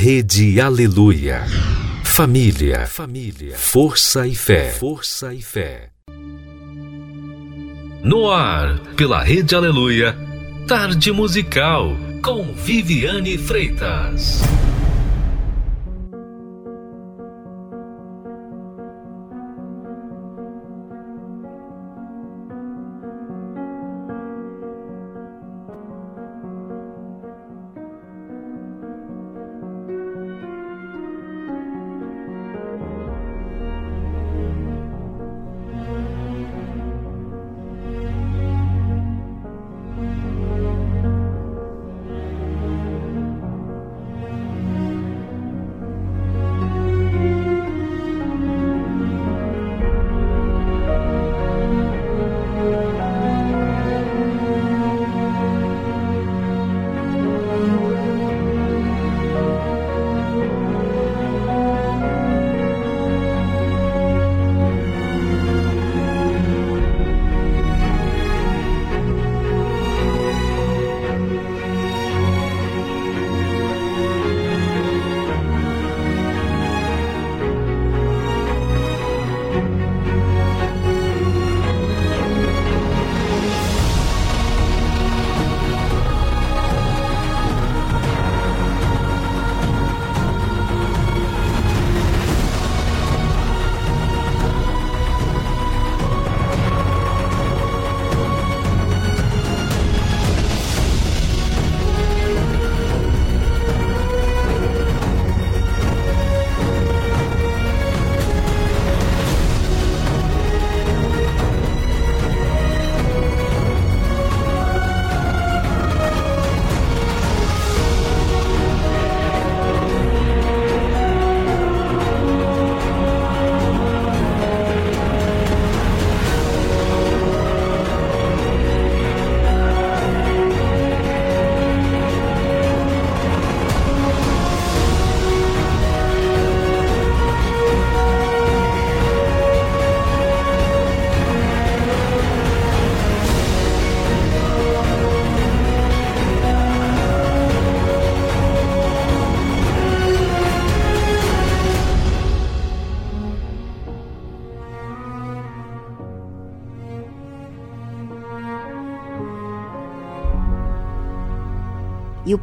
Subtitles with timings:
[0.00, 1.44] Rede Aleluia.
[2.04, 5.90] Família, família, força e fé, força e fé.
[8.04, 10.16] No ar, pela Rede Aleluia,
[10.68, 14.40] Tarde Musical com Viviane Freitas.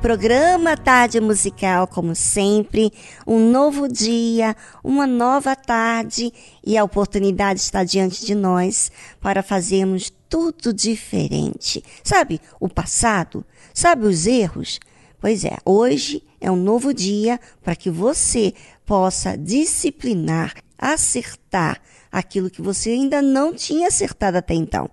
[0.06, 2.94] Programa Tarde Musical, como sempre,
[3.26, 6.32] um novo dia, uma nova tarde
[6.64, 11.84] e a oportunidade está diante de nós para fazermos tudo diferente.
[12.04, 13.44] Sabe o passado?
[13.74, 14.80] Sabe os erros?
[15.20, 18.54] Pois é, hoje é um novo dia para que você
[18.86, 24.88] possa disciplinar, acertar aquilo que você ainda não tinha acertado até então.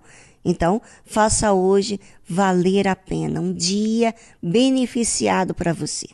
[0.45, 6.07] Então, faça hoje valer a pena, um dia beneficiado para você.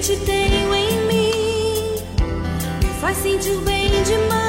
[0.00, 1.94] Te tenho em mim.
[2.84, 4.47] Me faz sentir bem demais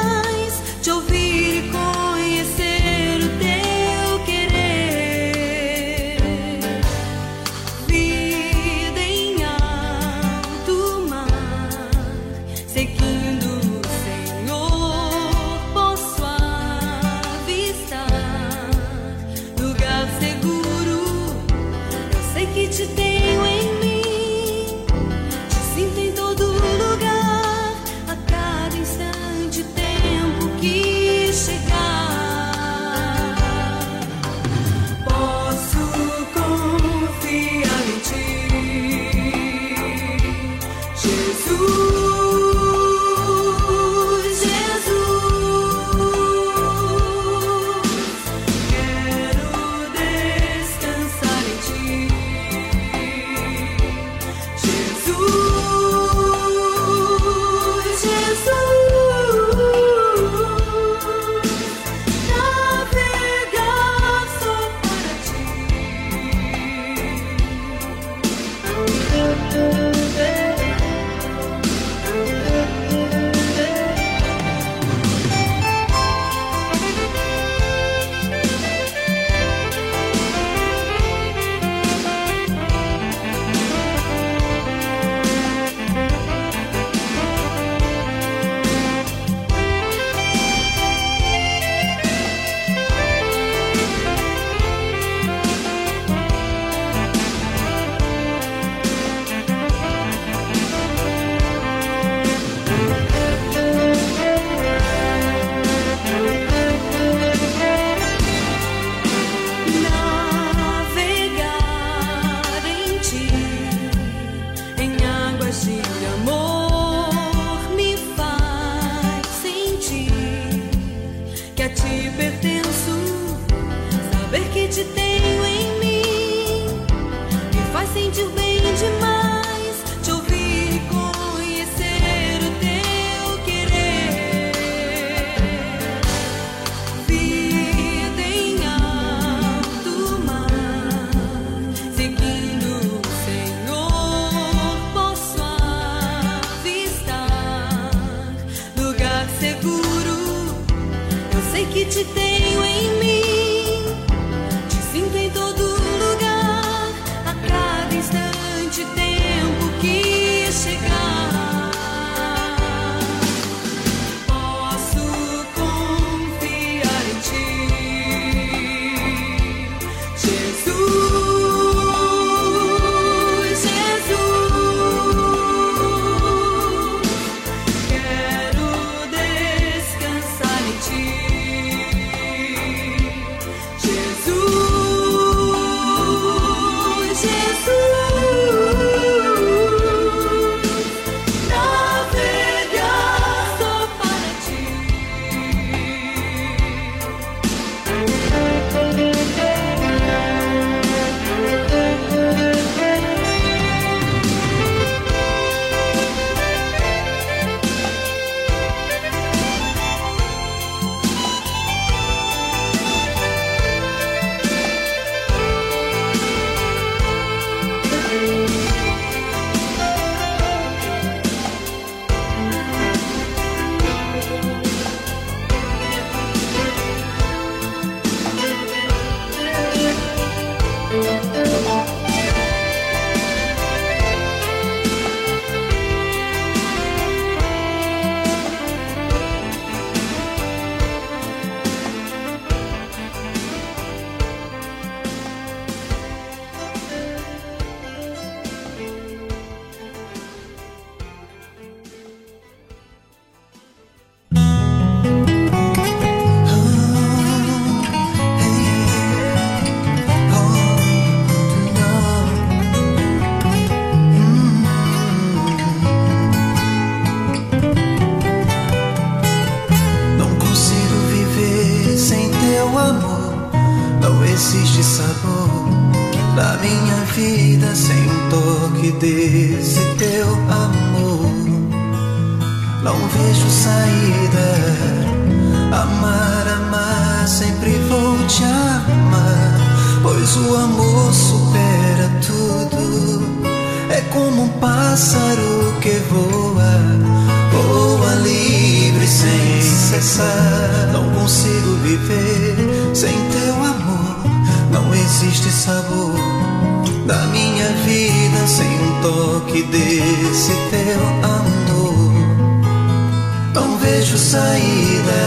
[314.00, 315.22] vejo saída.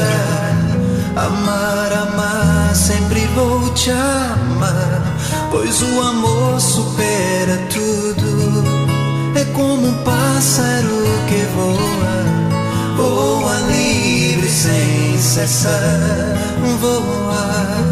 [1.15, 5.03] Amar, amar, sempre vou te amar.
[5.51, 8.65] Pois o amor supera tudo.
[9.37, 16.39] É como um pássaro que voa, voa livre sem cessar.
[16.81, 17.92] Voa.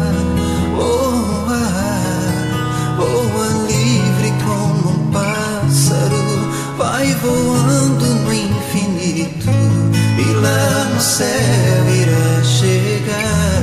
[11.21, 13.61] céu irá chegar.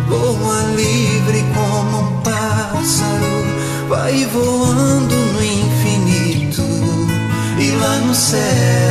[0.09, 3.37] voa livre como um pássaro.
[3.88, 6.62] Vai voando no infinito
[7.59, 8.86] e lá no céu.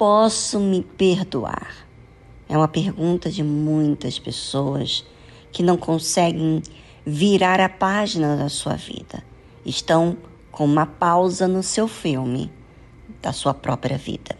[0.00, 1.86] Posso me perdoar?
[2.48, 5.04] É uma pergunta de muitas pessoas
[5.52, 6.62] que não conseguem
[7.04, 9.22] virar a página da sua vida.
[9.62, 10.16] Estão
[10.50, 12.50] com uma pausa no seu filme
[13.20, 14.38] da sua própria vida.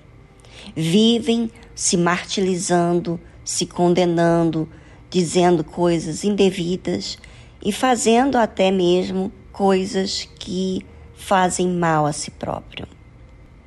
[0.75, 4.67] Vivem se martirizando, se condenando,
[5.11, 7.19] dizendo coisas indevidas
[7.63, 10.81] e fazendo até mesmo coisas que
[11.15, 12.89] fazem mal a si próprio.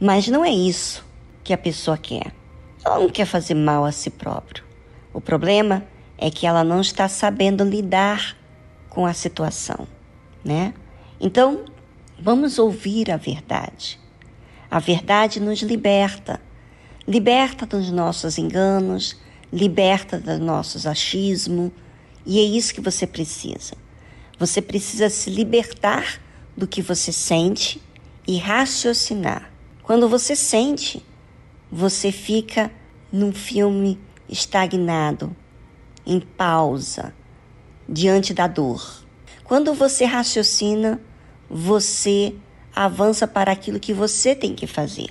[0.01, 1.12] Mas não é isso
[1.43, 2.33] que a pessoa quer.
[2.85, 4.63] Ela não quer fazer mal a si próprio.
[5.13, 5.85] O problema
[6.17, 8.37] é que ela não está sabendo lidar
[8.89, 9.87] com a situação,
[10.43, 10.73] né?
[11.19, 11.65] Então,
[12.19, 13.99] vamos ouvir a verdade.
[14.69, 16.39] A verdade nos liberta.
[17.07, 19.19] Liberta dos nossos enganos,
[19.51, 21.71] liberta dos nossos achismos,
[22.25, 23.75] e é isso que você precisa.
[24.39, 26.19] Você precisa se libertar
[26.55, 27.81] do que você sente
[28.27, 29.51] e raciocinar.
[29.83, 31.05] Quando você sente,
[31.75, 32.71] você fica
[33.11, 33.99] num filme
[34.29, 35.35] estagnado,
[36.05, 37.15] em pausa,
[37.89, 39.03] diante da dor.
[39.43, 41.01] Quando você raciocina,
[41.49, 42.35] você
[42.75, 45.09] avança para aquilo que você tem que fazer.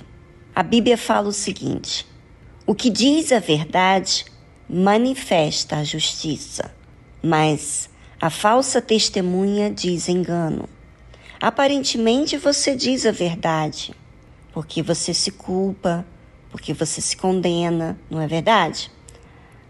[0.55, 2.07] A Bíblia fala o seguinte:
[2.65, 4.23] o que diz a verdade
[4.69, 6.73] manifesta a justiça,
[7.21, 7.89] mas
[8.21, 10.69] a falsa testemunha diz engano.
[11.41, 13.93] Aparentemente você diz a verdade,
[14.53, 16.05] porque você se culpa,
[16.53, 18.91] porque você se condena, não é verdade?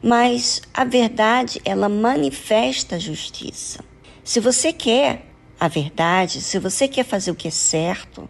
[0.03, 3.79] Mas a verdade, ela manifesta a justiça.
[4.21, 8.29] Se você quer a verdade, se você quer fazer o que é certo,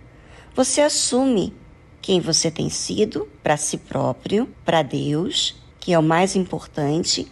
[0.53, 1.51] você assume
[1.99, 7.27] quem você tem sido para si próprio, para Deus, que é o mais importante,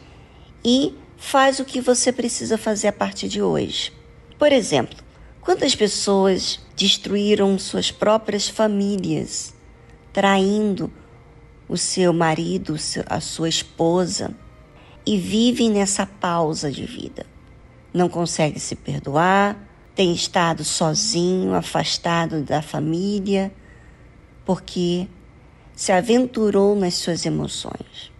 [0.66, 3.94] e faz o que você precisa fazer a partir de hoje.
[4.40, 4.98] Por exemplo,
[5.40, 9.54] quantas pessoas destruíram suas próprias famílias,
[10.12, 10.92] traindo
[11.72, 12.75] o seu marido,
[13.08, 14.36] a sua esposa,
[15.06, 17.25] e vivem nessa pausa de vida.
[17.94, 19.58] Não consegue se perdoar,
[19.96, 23.54] tem estado sozinho, afastado da família,
[24.44, 25.08] porque
[25.74, 28.12] se aventurou nas suas emoções.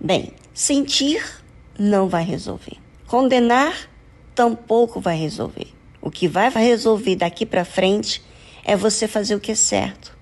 [0.00, 1.42] Bem, sentir
[1.76, 2.76] não vai resolver.
[3.08, 3.90] Condenar
[4.32, 5.74] tampouco vai resolver.
[6.00, 8.22] O que vai resolver daqui para frente
[8.64, 10.16] é você fazer o que é certo.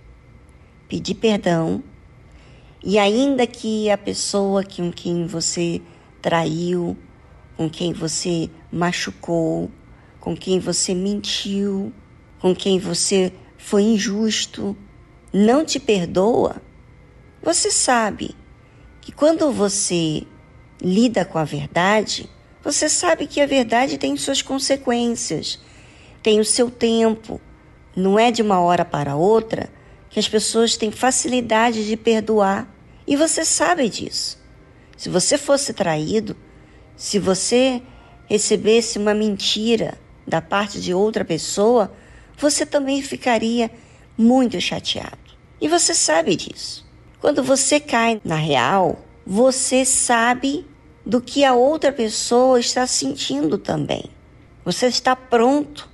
[0.89, 1.85] Pedir perdão
[2.83, 5.83] e ainda que a pessoa com quem você
[6.23, 6.97] traiu,
[7.57, 9.71] com quem você machucou,
[10.19, 11.93] com quem você mentiu,
[12.41, 14.75] com quem você foi injusto,
[15.31, 16.57] não te perdoa,
[17.43, 18.35] você sabe
[19.01, 20.23] que quando você
[20.81, 22.31] lida com a verdade,
[22.65, 25.59] você sabe que a verdade tem suas consequências,
[26.23, 27.41] tem o seu tempo,
[27.95, 29.71] não é de uma hora para outra
[30.11, 32.69] que as pessoas têm facilidade de perdoar.
[33.07, 34.38] E você sabe disso.
[34.97, 36.37] Se você fosse traído,
[36.97, 37.81] se você
[38.26, 41.93] recebesse uma mentira da parte de outra pessoa,
[42.37, 43.71] você também ficaria
[44.19, 45.19] muito chateado.
[45.61, 46.87] E você sabe disso.
[47.21, 50.67] Quando você cai na real, você sabe
[51.05, 54.05] do que a outra pessoa está sentindo também.
[54.64, 55.90] Você está pronto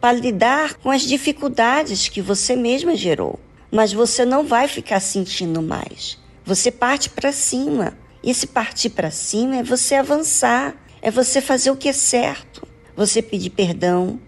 [0.00, 3.38] para lidar com as dificuldades que você mesma gerou.
[3.70, 6.18] Mas você não vai ficar sentindo mais.
[6.44, 7.96] Você parte para cima.
[8.22, 12.66] E esse partir para cima é você avançar, é você fazer o que é certo,
[12.94, 14.20] você pedir perdão,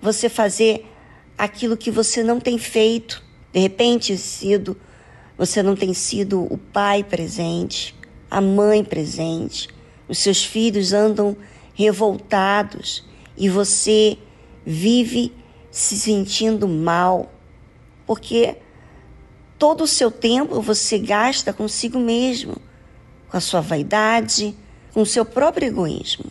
[0.00, 0.86] você fazer
[1.36, 3.22] aquilo que você não tem feito.
[3.52, 4.76] De repente, sido
[5.40, 7.96] você não tem sido o pai presente,
[8.30, 9.70] a mãe presente.
[10.06, 11.34] Os seus filhos andam
[11.72, 13.02] revoltados
[13.38, 14.18] e você
[14.64, 15.32] vive
[15.70, 17.32] se sentindo mal,
[18.06, 18.56] porque
[19.58, 22.56] todo o seu tempo você gasta consigo mesmo,
[23.28, 24.56] com a sua vaidade,
[24.92, 26.26] com o seu próprio egoísmo.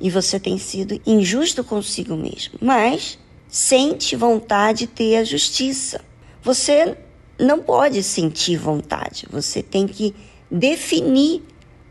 [0.00, 3.18] E você tem sido injusto consigo mesmo, mas
[3.48, 6.00] sente vontade de ter a justiça.
[6.42, 6.96] Você
[7.38, 10.14] não pode sentir vontade, você tem que
[10.50, 11.42] definir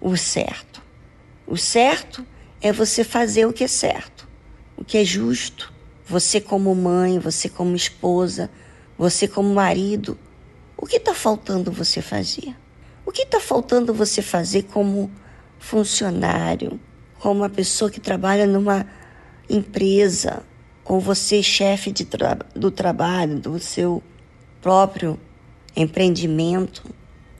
[0.01, 0.81] o certo.
[1.45, 2.25] O certo
[2.61, 4.27] é você fazer o que é certo,
[4.75, 5.71] o que é justo,
[6.09, 8.49] você, como mãe, você, como esposa,
[8.97, 10.17] você, como marido,
[10.75, 12.55] o que está faltando você fazer?
[13.05, 15.11] O que está faltando você fazer como
[15.59, 16.79] funcionário,
[17.19, 18.87] como uma pessoa que trabalha numa
[19.47, 20.41] empresa,
[20.83, 24.01] ou você chefe tra do trabalho, do seu
[24.61, 25.19] próprio
[25.75, 26.83] empreendimento?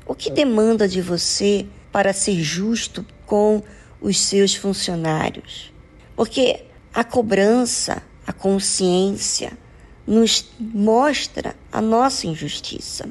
[0.06, 3.64] O que demanda de você para ser justo com
[4.00, 5.74] os seus funcionários?
[6.16, 9.58] Porque a cobrança, a consciência,
[10.06, 13.10] nos mostra a nossa injustiça.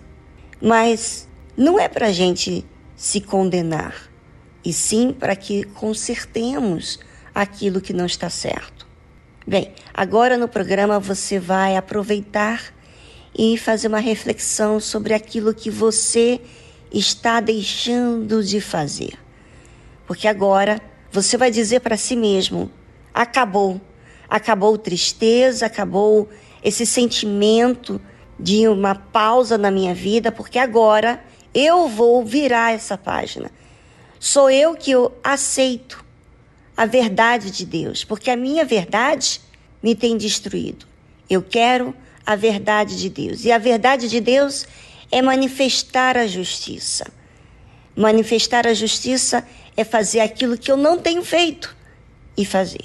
[0.63, 4.09] Mas não é para a gente se condenar,
[4.65, 7.01] e sim para que consertemos
[7.35, 8.87] aquilo que não está certo.
[9.45, 12.73] Bem, agora no programa você vai aproveitar
[13.37, 16.41] e fazer uma reflexão sobre aquilo que você
[16.93, 19.19] está deixando de fazer.
[20.07, 22.71] Porque agora você vai dizer para si mesmo:
[23.13, 23.81] acabou.
[24.29, 26.29] Acabou tristeza, acabou
[26.63, 28.01] esse sentimento
[28.39, 31.23] de uma pausa na minha vida, porque agora
[31.55, 33.51] eu vou virar essa página.
[34.21, 36.05] Sou eu que eu aceito
[36.77, 39.41] a verdade de Deus, porque a minha verdade
[39.83, 40.87] me tem destruído.
[41.29, 43.45] Eu quero a verdade de Deus.
[43.45, 44.67] E a verdade de Deus
[45.11, 47.11] é manifestar a justiça.
[47.97, 51.75] Manifestar a justiça é fazer aquilo que eu não tenho feito
[52.37, 52.85] e fazer.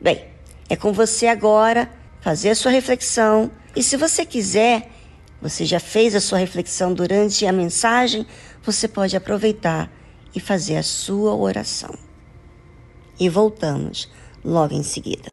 [0.00, 0.31] Bem,
[0.72, 1.86] é com você agora
[2.22, 3.50] fazer a sua reflexão.
[3.76, 4.90] E se você quiser,
[5.38, 8.26] você já fez a sua reflexão durante a mensagem,
[8.62, 9.92] você pode aproveitar
[10.34, 11.94] e fazer a sua oração.
[13.20, 14.10] E voltamos
[14.42, 15.28] logo em seguida.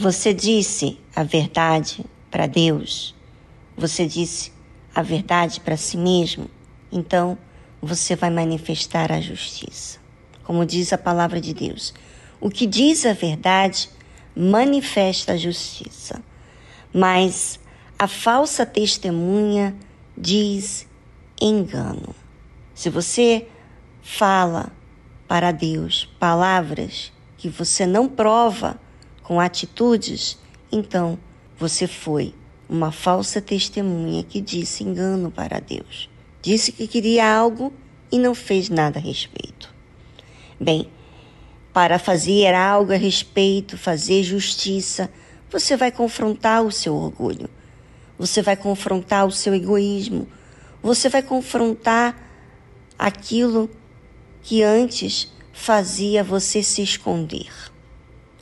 [0.00, 3.16] Você disse a verdade para Deus,
[3.76, 4.52] você disse
[4.94, 6.48] a verdade para si mesmo,
[6.92, 7.36] então
[7.82, 9.98] você vai manifestar a justiça.
[10.44, 11.92] Como diz a palavra de Deus,
[12.40, 13.90] o que diz a verdade
[14.36, 16.22] manifesta a justiça,
[16.94, 17.58] mas
[17.98, 19.74] a falsa testemunha
[20.16, 20.86] diz
[21.40, 22.14] engano.
[22.72, 23.48] Se você
[24.00, 24.70] fala
[25.26, 28.78] para Deus palavras que você não prova,
[29.28, 30.38] com atitudes,
[30.72, 31.18] então
[31.58, 32.34] você foi
[32.66, 36.08] uma falsa testemunha que disse engano para Deus.
[36.40, 37.70] Disse que queria algo
[38.10, 39.70] e não fez nada a respeito.
[40.58, 40.88] Bem,
[41.74, 45.10] para fazer algo a respeito, fazer justiça,
[45.50, 47.50] você vai confrontar o seu orgulho,
[48.18, 50.26] você vai confrontar o seu egoísmo,
[50.82, 52.16] você vai confrontar
[52.98, 53.68] aquilo
[54.42, 57.50] que antes fazia você se esconder.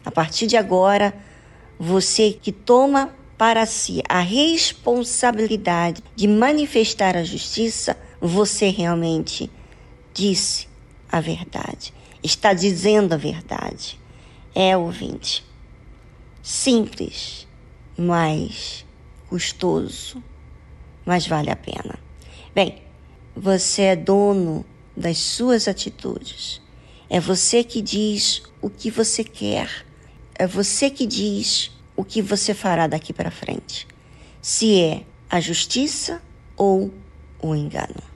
[0.06, 1.12] A partir de agora,
[1.76, 9.50] você que toma para si a responsabilidade de manifestar a justiça, você realmente
[10.14, 10.68] disse
[11.10, 11.92] a verdade,
[12.22, 13.98] está dizendo a verdade.
[14.54, 15.44] É, ouvinte,
[16.40, 17.48] simples,
[17.98, 18.86] mas
[19.28, 20.22] custoso,
[21.04, 21.98] mas vale a pena.
[22.54, 22.80] Bem,
[23.34, 24.64] você é dono
[24.96, 26.62] das suas atitudes.
[27.10, 29.85] É você que diz o que você quer.
[30.38, 33.86] É você que diz o que você fará daqui para frente.
[34.42, 36.20] Se é a justiça
[36.56, 36.92] ou
[37.40, 38.15] o engano.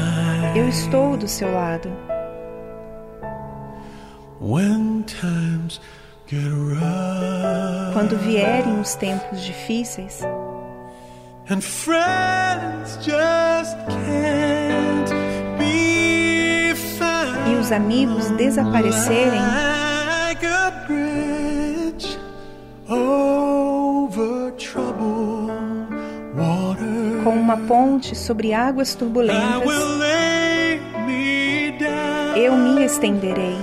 [0.53, 1.89] Eu estou do seu lado.
[7.93, 10.21] Quando vierem os tempos difíceis
[17.49, 19.39] e os amigos desaparecerem,
[27.23, 30.40] com uma ponte sobre águas turbulentas
[32.35, 33.57] eu me estenderei.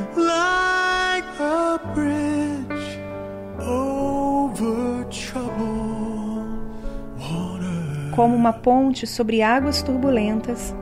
[8.14, 10.74] Como uma ponte sobre águas turbulentas,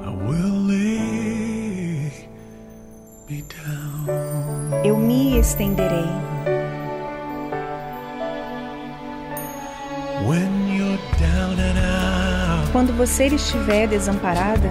[4.85, 6.07] eu me estenderei.
[12.73, 14.71] Quando você estiver desamparada,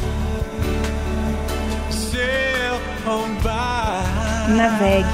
[4.51, 5.07] Navegue.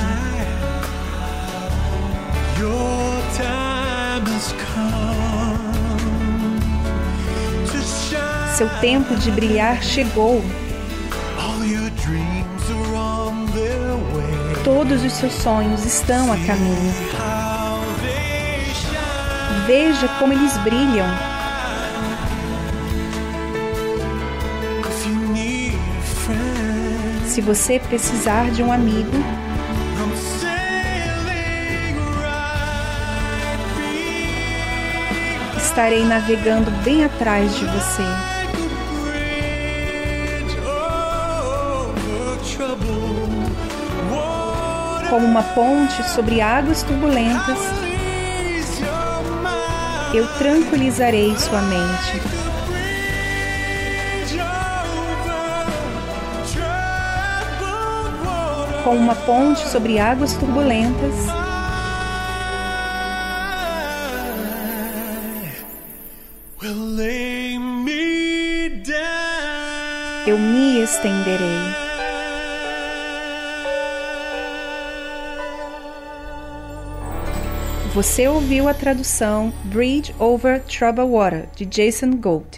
[8.56, 10.44] Seu tempo de brilhar chegou.
[14.64, 16.94] Todos os seus sonhos estão a caminho.
[19.68, 21.37] Veja como eles brilham.
[27.38, 29.12] Se você precisar de um amigo,
[35.56, 38.02] estarei navegando bem atrás de você.
[45.08, 47.60] Como uma ponte sobre águas turbulentas,
[50.12, 52.37] eu tranquilizarei sua mente.
[58.88, 61.14] Como uma ponte sobre águas turbulentas,
[70.26, 71.38] eu me estenderei.
[77.94, 82.57] Você ouviu a tradução Bridge Over Troubled Water, de Jason Gold.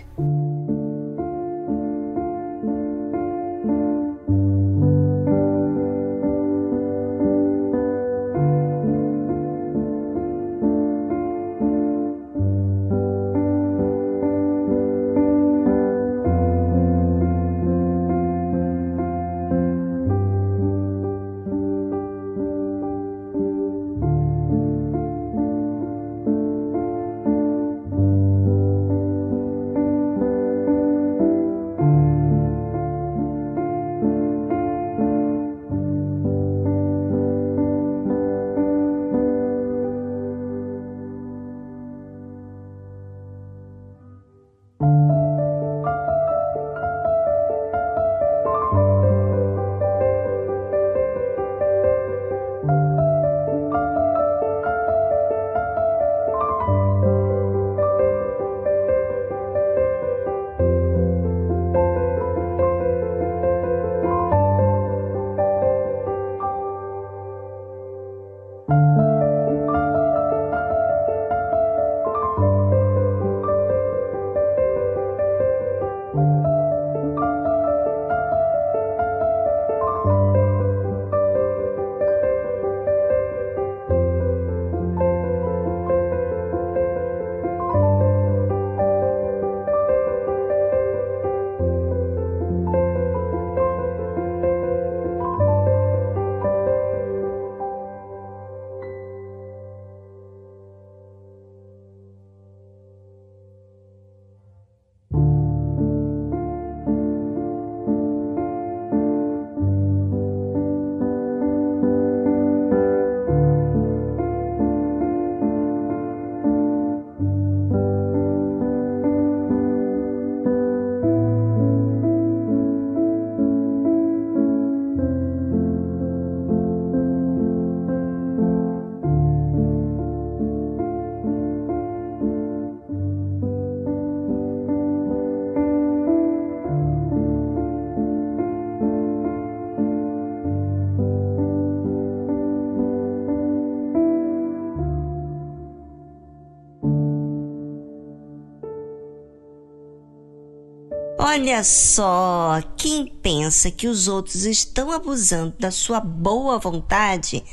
[151.31, 157.43] Olha só, quem pensa que os outros estão abusando da sua boa vontade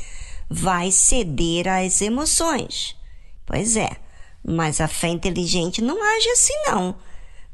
[0.49, 2.97] vai ceder às emoções.
[3.45, 3.91] Pois é,
[4.43, 6.95] mas a fé inteligente não age assim não.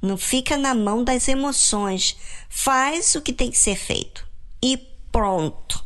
[0.01, 2.17] Não fica na mão das emoções.
[2.49, 4.25] Faz o que tem que ser feito.
[4.63, 4.77] E
[5.11, 5.85] pronto.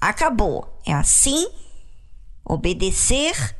[0.00, 0.80] Acabou.
[0.84, 1.48] É assim.
[2.44, 3.56] Obedecer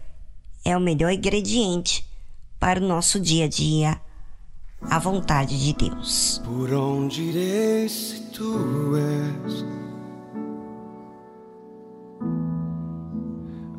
[0.64, 2.04] é o melhor ingrediente
[2.58, 4.09] para o nosso dia a dia
[4.82, 6.40] à vontade de Deus.
[6.44, 9.64] Por onde irei se tu és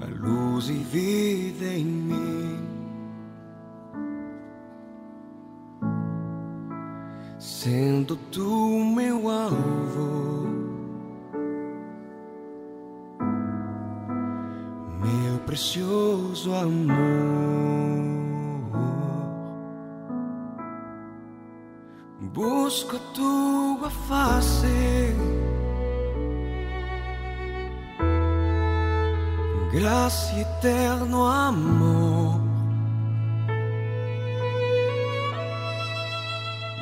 [0.02, 2.60] a luz e vida em mim?
[7.40, 10.48] Sendo tu meu alvo,
[15.00, 18.11] meu precioso amor.
[22.34, 25.14] Busco tua face,
[29.74, 32.40] graça e eterno amor,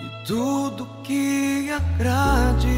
[0.05, 2.69] e tudo que agrade.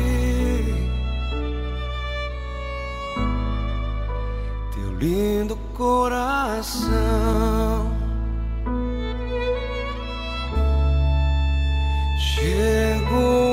[4.73, 6.91] Teu lindo coração.
[12.41, 13.50] Chego ao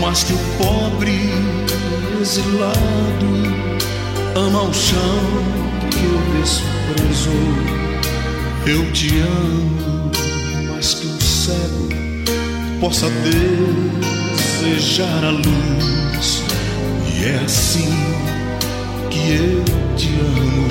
[0.00, 1.30] mais que o pobre
[2.20, 3.26] exilado
[4.34, 5.20] ama o chão
[5.90, 7.54] que o desprezou.
[8.66, 10.10] Eu te amo
[10.70, 11.88] mais que um cego
[12.80, 13.08] possa
[14.70, 16.42] desejar a luz.
[17.14, 17.92] E é assim
[19.10, 19.64] que eu
[19.96, 20.68] te amo,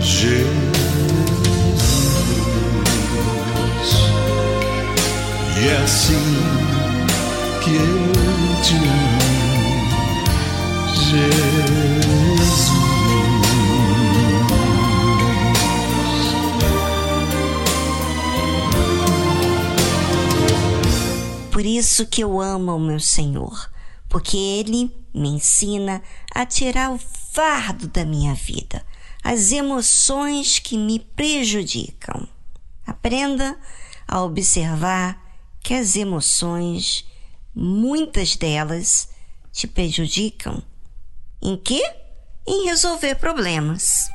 [0.00, 0.59] Jesus.
[5.62, 6.14] E é assim
[7.62, 9.20] que eu te amo,
[11.10, 12.70] Jesus.
[21.52, 23.70] Por isso que eu amo o meu Senhor,
[24.08, 26.02] porque Ele me ensina
[26.34, 26.98] a tirar o
[27.34, 28.82] fardo da minha vida,
[29.22, 32.26] as emoções que me prejudicam.
[32.86, 33.58] Aprenda
[34.08, 35.29] a observar
[35.62, 37.06] que as emoções,
[37.54, 39.08] muitas delas,
[39.52, 40.62] te prejudicam.
[41.42, 41.82] Em quê?
[42.46, 44.08] Em resolver problemas.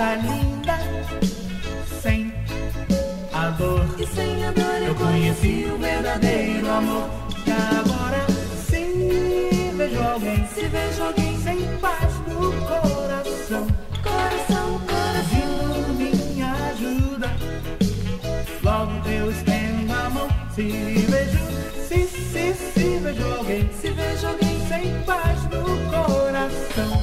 [0.00, 0.78] Moça linda,
[2.00, 2.32] sem
[3.32, 3.86] a dor.
[3.98, 7.10] E sem a dor Eu conheci o verdadeiro amor.
[7.46, 8.26] E agora
[8.66, 13.66] sim vejo alguém Se vejo alguém sem paz no coração.
[14.02, 17.30] Coração, coração minha ajuda.
[18.62, 20.28] Logo eu estendo a mão.
[20.54, 21.38] Se vejo,
[21.86, 25.70] se, se, se vejo alguém Se vejo alguém sem paz no.
[25.90, 26.99] Coração,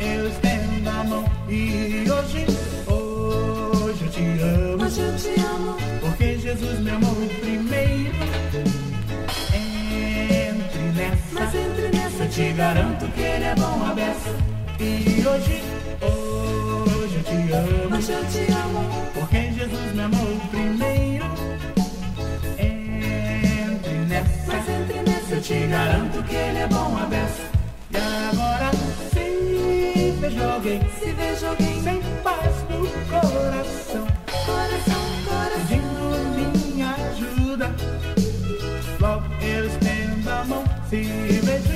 [0.00, 1.24] eu estendo a mão.
[1.48, 2.46] E hoje,
[2.86, 4.84] hoje eu te amo.
[4.84, 8.14] Hoje eu te amo Porque Jesus me amou primeiro.
[9.52, 11.16] Entre nessa.
[11.32, 14.34] Mas entre nessa Eu te garanto que ele é bom a beça.
[14.80, 15.62] E hoje,
[16.00, 17.96] hoje eu te amo.
[17.96, 21.26] Hoje eu te amo Porque Jesus me amou primeiro.
[22.58, 24.46] Entre nessa.
[24.46, 27.50] Mas entre nessa Eu te garanto que ele é bom a beça.
[27.92, 28.70] E agora
[30.20, 34.06] vejo alguém Se vejo alguém sem paz no coração.
[34.46, 37.74] Coração, coração Pedindo minha ajuda.
[39.00, 40.64] Logo eu estendo a mão.
[40.88, 41.68] Se vejo,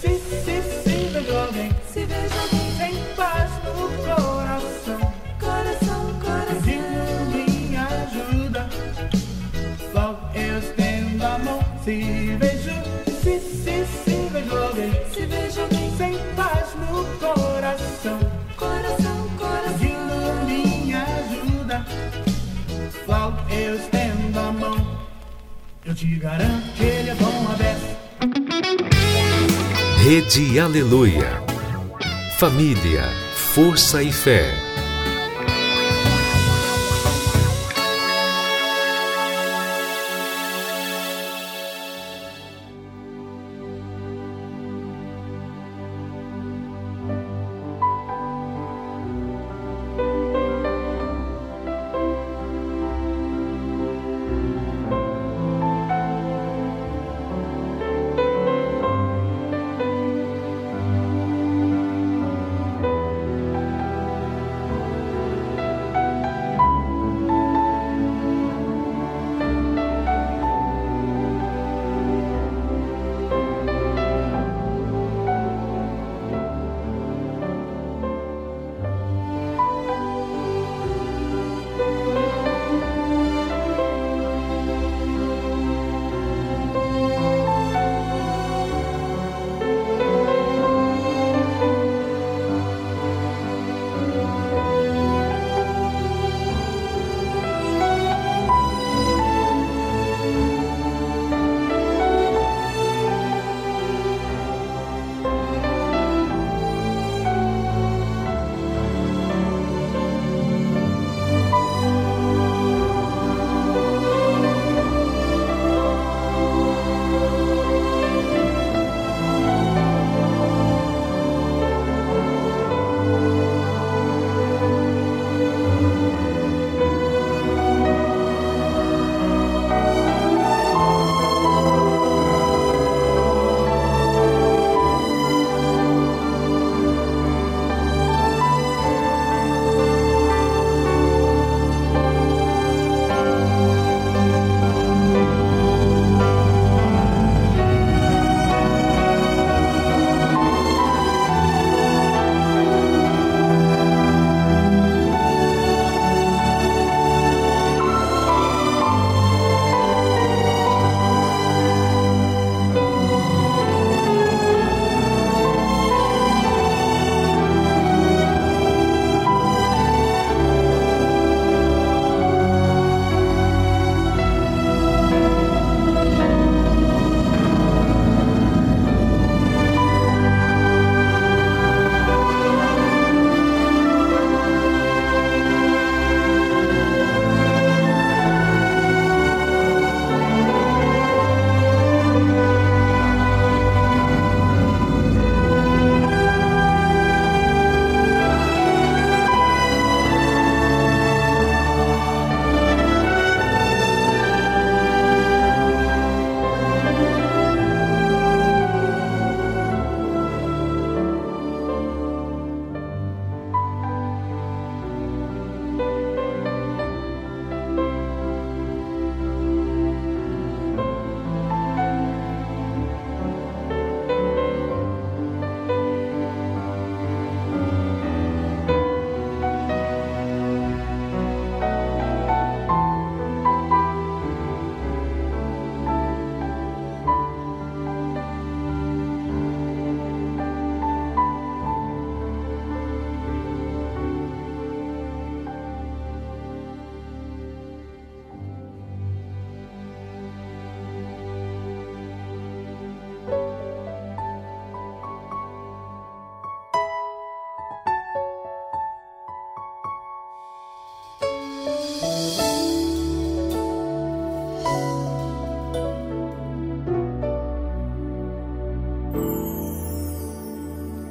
[0.00, 5.12] se, se, se vejo alguém Se vejo alguém sem paz no coração.
[5.40, 8.68] Coração, coração Pedindo minha ajuda.
[9.92, 11.60] Logo eu estendo a mão.
[11.84, 12.27] Se
[25.88, 27.96] Eu te garanto que ele é bom a beça.
[30.04, 31.42] Rede Aleluia.
[32.38, 33.04] Família,
[33.54, 34.67] força e fé.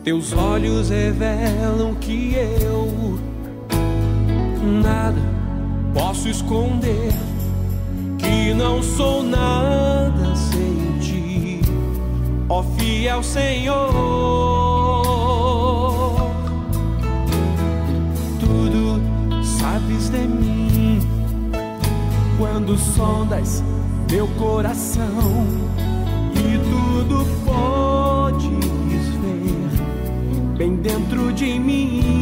[0.08, 3.20] Teus olhos revelam que eu
[4.82, 5.20] nada
[5.94, 7.12] posso esconder,
[8.18, 11.62] que não sou nada sem ti,
[12.48, 13.84] ó fiel Senhor.
[18.40, 19.02] Tudo
[19.44, 21.02] sabes de mim
[22.38, 23.62] quando sondas
[24.10, 25.67] meu coração
[31.18, 32.17] dentro de mim.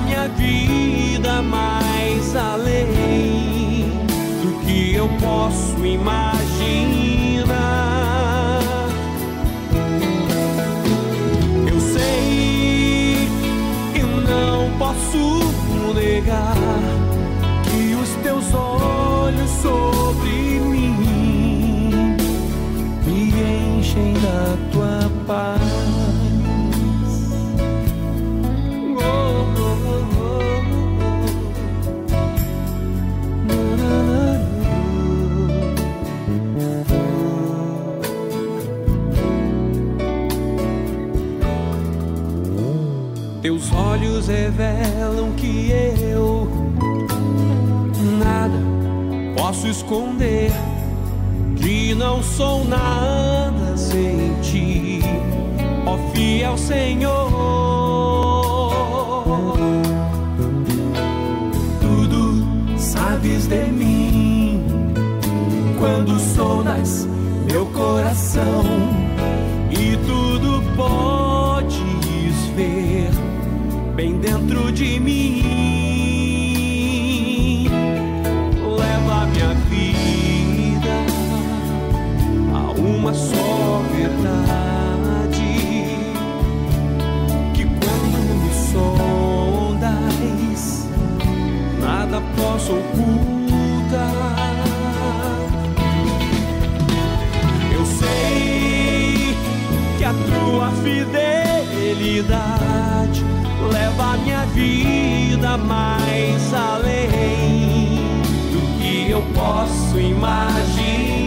[0.00, 3.90] Minha vida mais além
[4.42, 6.29] do que eu posso imaginar.
[43.80, 45.70] Olhos revelam que
[46.02, 46.48] eu
[48.18, 48.58] nada
[49.36, 50.50] posso esconder
[51.56, 55.00] que não sou nada sem ti,
[55.86, 57.29] ó fiel Senhor.
[74.50, 75.42] Dentro de mim.
[78.78, 81.06] Leva minha vida
[82.52, 85.40] a uma só verdade.
[87.54, 90.62] Que quando me sondas,
[91.80, 94.40] nada posso ocultar.
[97.72, 99.36] Eu sei
[99.96, 102.40] que a tua fidelidade
[103.68, 111.20] leva minha vida mais além do que eu posso imaginar.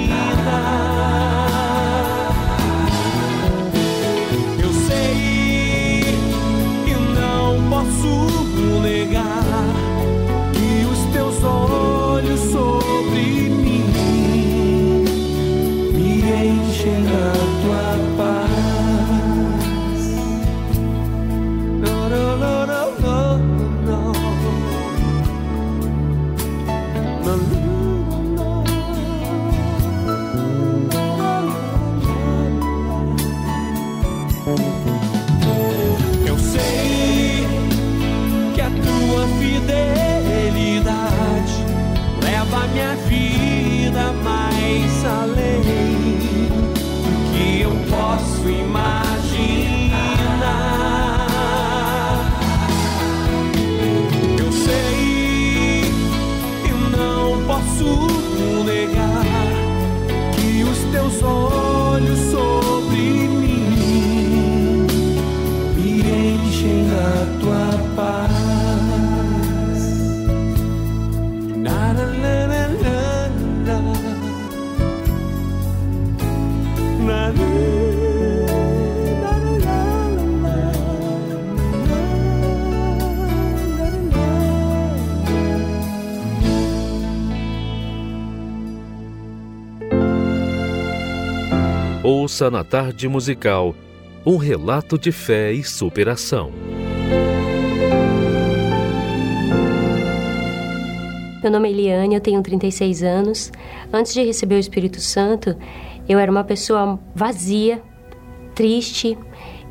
[92.23, 93.75] Ouça na tarde musical
[94.25, 96.53] um relato de fé e superação.
[101.43, 103.51] Meu nome é Eliane, eu tenho 36 anos.
[103.91, 105.53] Antes de receber o Espírito Santo,
[106.07, 107.83] eu era uma pessoa vazia,
[108.55, 109.17] triste.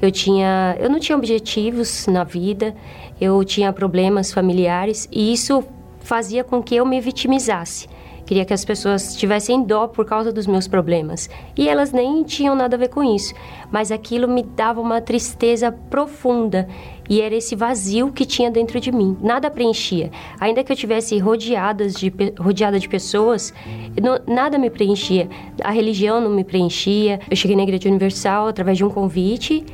[0.03, 2.75] Eu tinha, eu não tinha objetivos na vida.
[3.19, 5.65] Eu tinha problemas familiares e isso
[6.01, 7.89] fazia com que eu me vitimizasse.
[8.25, 11.29] Queria que as pessoas tivessem dó por causa dos meus problemas.
[11.57, 13.35] E elas nem tinham nada a ver com isso.
[13.71, 16.69] Mas aquilo me dava uma tristeza profunda.
[17.11, 19.17] E era esse vazio que tinha dentro de mim.
[19.21, 20.11] Nada preenchia.
[20.39, 23.53] Ainda que eu tivesse rodeadas de, rodeada de pessoas,
[24.01, 25.29] não, nada me preenchia.
[25.63, 27.21] A religião não me preenchia.
[27.29, 29.65] Eu cheguei na Igreja Universal através de um convite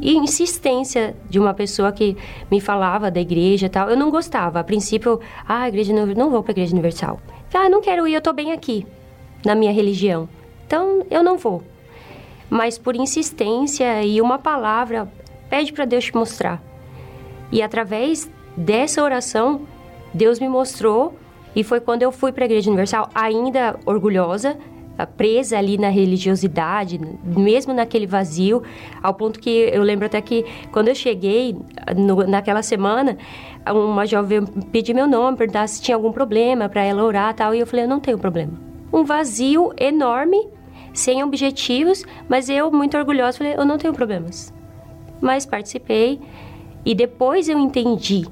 [0.00, 2.16] e insistência de uma pessoa que
[2.50, 3.88] me falava da igreja e tal.
[3.88, 4.60] Eu não gostava.
[4.60, 7.20] A princípio, ah, igreja não, não vou para a igreja universal.
[7.52, 8.86] Ah, não quero ir, eu tô bem aqui
[9.44, 10.28] na minha religião.
[10.66, 11.62] Então, eu não vou.
[12.48, 15.10] Mas por insistência e uma palavra,
[15.48, 16.62] pede para Deus te mostrar.
[17.50, 19.62] E através dessa oração,
[20.14, 21.16] Deus me mostrou
[21.54, 24.56] e foi quando eu fui para a igreja universal, ainda orgulhosa,
[25.06, 28.62] presa ali na religiosidade, mesmo naquele vazio,
[29.02, 31.56] ao ponto que eu lembro até que quando eu cheguei
[31.96, 33.16] no, naquela semana,
[33.66, 37.60] uma jovem pediu meu nome, perguntar se tinha algum problema para ela orar tal, e
[37.60, 38.52] eu falei, eu não tenho problema.
[38.92, 40.48] Um vazio enorme,
[40.92, 44.52] sem objetivos, mas eu, muito orgulhosa, falei, eu não tenho problemas.
[45.20, 46.20] Mas participei
[46.84, 48.26] e depois eu entendi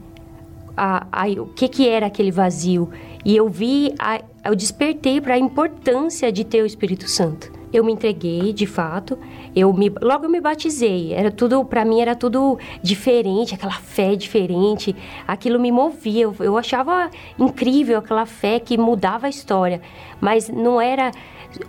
[0.77, 2.89] a, a, o que, que era aquele vazio
[3.25, 7.53] e eu vi, a, eu despertei para a importância de ter o Espírito Santo.
[7.73, 9.19] Eu me entreguei, de fato.
[9.55, 11.13] Eu me, logo eu me batizei.
[11.13, 14.97] Era tudo, para mim era tudo diferente, aquela fé diferente.
[15.27, 16.25] Aquilo me movia.
[16.25, 19.83] Eu, eu achava incrível aquela fé que mudava a história.
[20.21, 21.11] Mas não era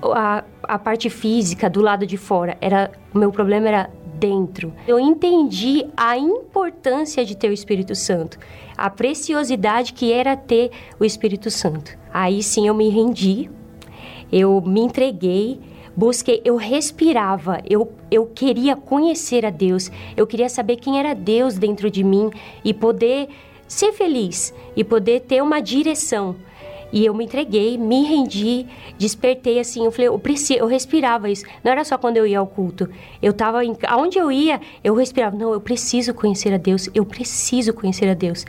[0.02, 2.56] a, a parte física do lado de fora.
[2.62, 3.90] Era o meu problema era
[4.20, 4.72] dentro.
[4.88, 8.38] Eu entendi a importância de ter o Espírito Santo,
[8.78, 11.98] a preciosidade que era ter o Espírito Santo.
[12.14, 13.50] Aí sim eu me rendi,
[14.32, 15.60] eu me entreguei,
[15.98, 21.58] busquei, eu respirava, eu, eu queria conhecer a Deus, eu queria saber quem era Deus
[21.58, 22.30] dentro de mim
[22.64, 23.28] e poder
[23.68, 26.36] ser feliz e poder ter uma direção.
[26.92, 28.66] E eu me entreguei, me rendi,
[28.98, 29.86] despertei assim.
[29.86, 31.46] Eu falei, eu preciso, eu respirava isso.
[31.64, 32.90] Não era só quando eu ia ao culto.
[33.22, 35.36] Eu tava em, aonde eu ia, eu respirava.
[35.38, 36.90] Não, eu preciso conhecer a Deus.
[36.94, 38.46] Eu preciso conhecer a Deus.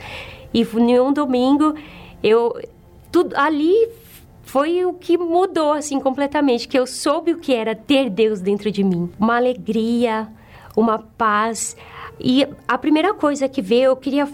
[0.53, 1.75] E em um domingo,
[2.23, 2.59] eu
[3.11, 3.89] tudo ali
[4.43, 8.71] foi o que mudou assim completamente, que eu soube o que era ter Deus dentro
[8.71, 10.27] de mim, uma alegria,
[10.75, 11.75] uma paz.
[12.19, 14.27] E a primeira coisa que veio, eu queria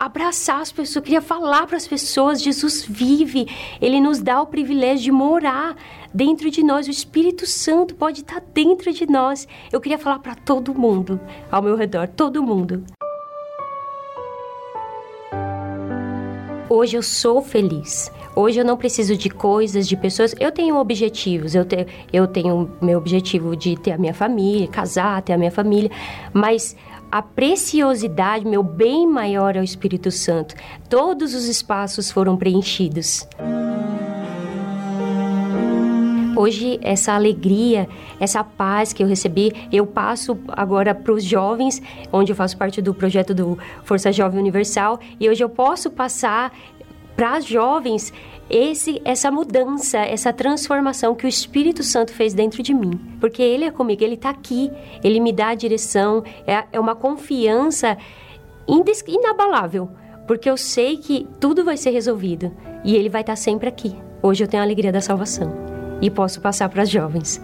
[0.00, 3.46] abraçar as pessoas, eu queria falar para as pessoas: Jesus vive,
[3.82, 5.76] Ele nos dá o privilégio de morar
[6.12, 9.46] dentro de nós, o Espírito Santo pode estar dentro de nós.
[9.70, 11.20] Eu queria falar para todo mundo
[11.50, 12.82] ao meu redor, todo mundo.
[16.68, 18.10] Hoje eu sou feliz.
[18.34, 20.36] Hoje eu não preciso de coisas, de pessoas.
[20.38, 21.52] Eu tenho objetivos.
[21.54, 21.66] Eu,
[22.12, 25.90] eu tenho meu objetivo de ter a minha família, casar, ter a minha família.
[26.32, 26.76] Mas
[27.10, 30.54] a preciosidade, meu bem maior é o Espírito Santo.
[30.88, 33.26] Todos os espaços foram preenchidos.
[36.36, 37.88] Hoje, essa alegria,
[38.18, 41.82] essa paz que eu recebi, eu passo agora para os jovens,
[42.12, 46.52] onde eu faço parte do projeto do Força Jovem Universal, e hoje eu posso passar
[47.20, 48.14] para as jovens
[48.48, 52.98] esse essa mudança, essa transformação que o Espírito Santo fez dentro de mim.
[53.20, 54.72] Porque ele é comigo, ele está aqui,
[55.04, 57.98] ele me dá a direção, é, é uma confiança
[59.06, 59.90] inabalável,
[60.26, 63.94] porque eu sei que tudo vai ser resolvido e ele vai estar tá sempre aqui.
[64.22, 65.52] Hoje eu tenho a alegria da salvação
[66.00, 67.38] e posso passar para as jovens.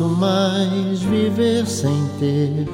[0.00, 2.66] Posso mais viver sem ter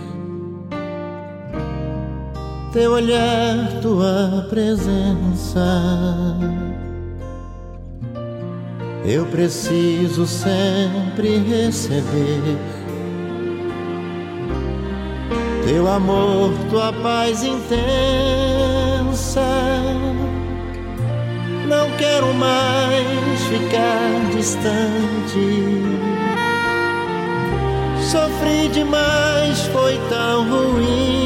[2.73, 6.36] teu olhar, tua presença.
[9.05, 12.59] Eu preciso sempre receber
[15.66, 19.40] teu amor, tua paz intensa.
[21.66, 25.86] Não quero mais ficar distante.
[28.16, 31.26] Sofri demais, foi tão ruim.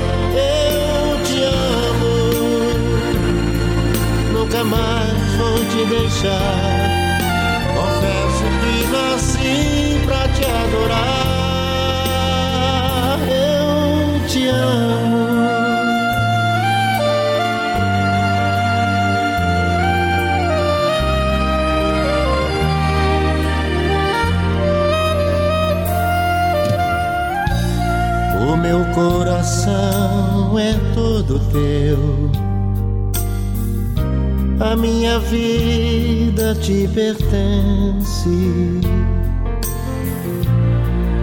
[4.63, 6.79] Mais vou te deixar.
[7.75, 11.19] Confesso que nasci pra te adorar.
[13.29, 14.91] Eu te amo.
[28.61, 32.30] Meu coração é todo teu.
[34.71, 38.29] A minha vida te pertence.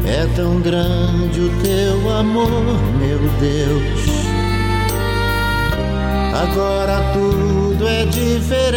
[0.06, 2.50] É tão grande o teu amor,
[2.98, 4.00] meu Deus.
[6.34, 8.68] Agora tudo é diferente.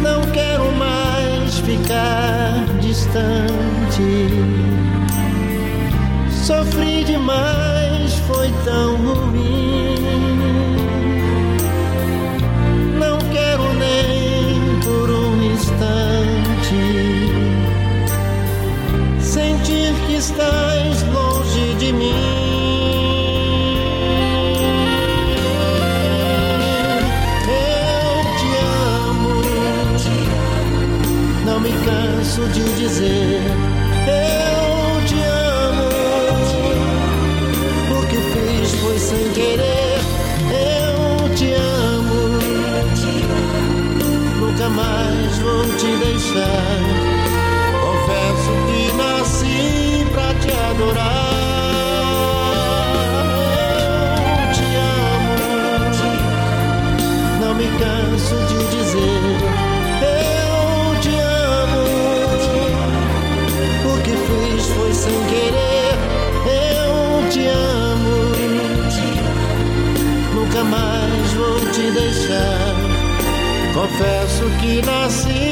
[0.00, 4.26] Não quero mais ficar distante.
[6.30, 10.01] Sofri demais, foi tão ruim.
[20.22, 22.14] Estás longe de mim.
[27.48, 28.48] Eu te
[29.08, 29.42] amo,
[31.44, 33.42] não me canso de dizer.
[34.06, 35.88] Eu te amo,
[37.98, 39.98] o que fiz foi sem querer.
[40.52, 42.38] Eu te amo,
[44.38, 47.21] nunca mais vou te deixar.
[50.72, 51.12] Te adorar.
[54.38, 55.34] Eu te amo,
[57.40, 59.22] não me canso de dizer.
[60.02, 61.82] Eu te amo,
[63.84, 65.94] o que fiz foi sem querer.
[66.46, 68.16] Eu te amo,
[70.34, 72.74] nunca mais vou te deixar.
[73.74, 75.51] Confesso que nasci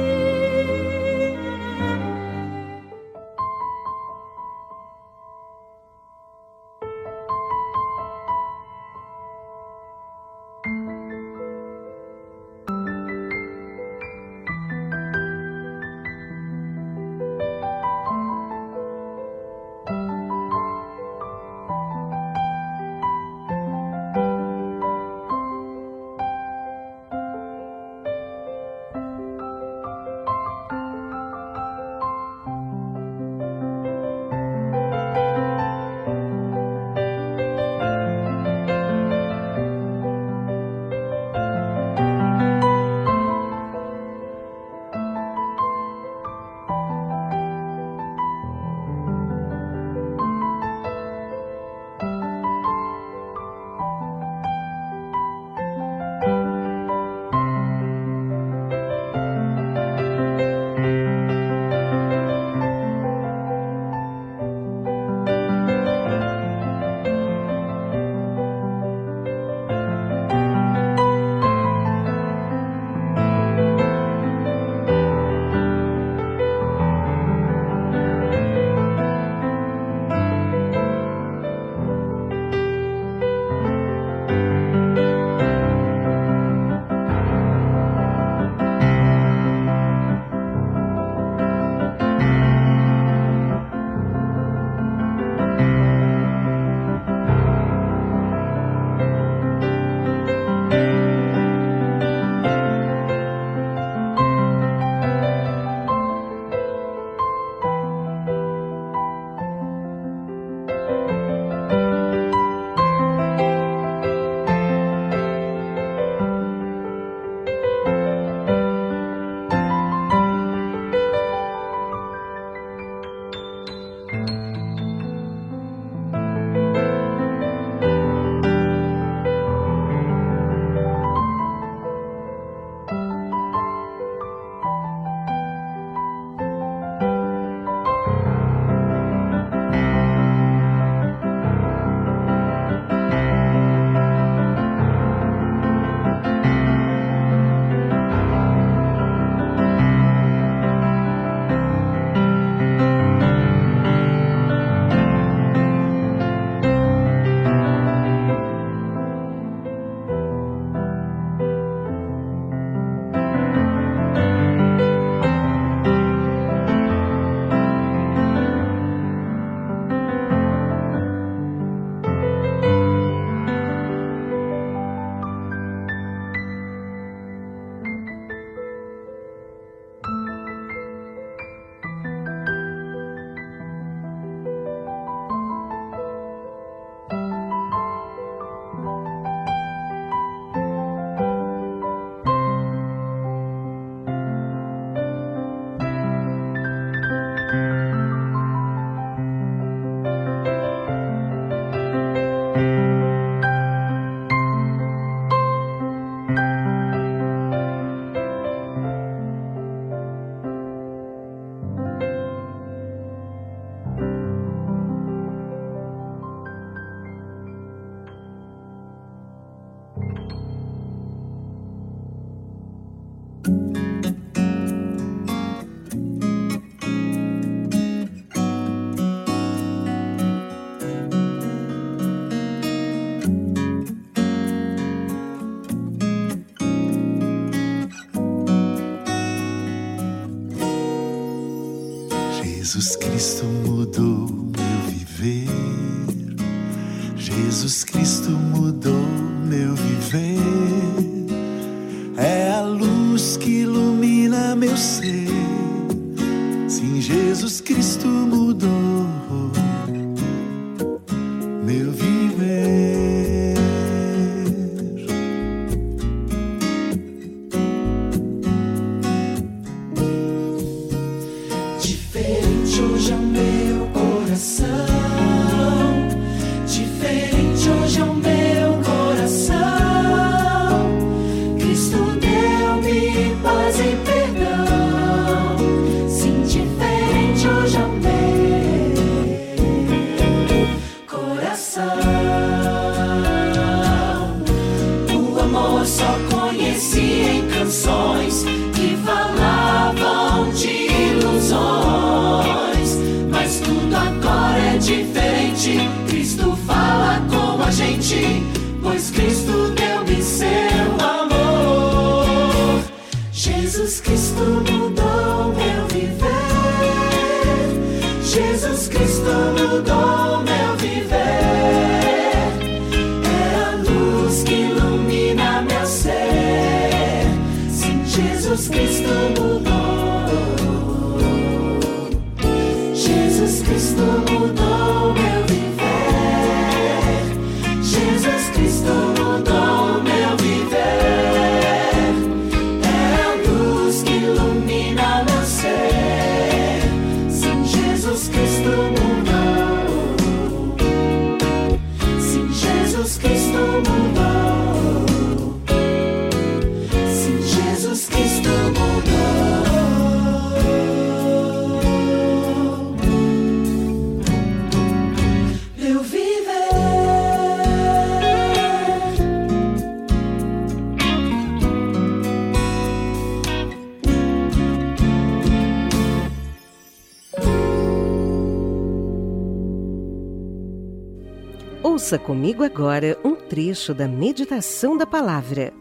[382.11, 385.71] Ouça comigo agora um trecho da meditação da palavra.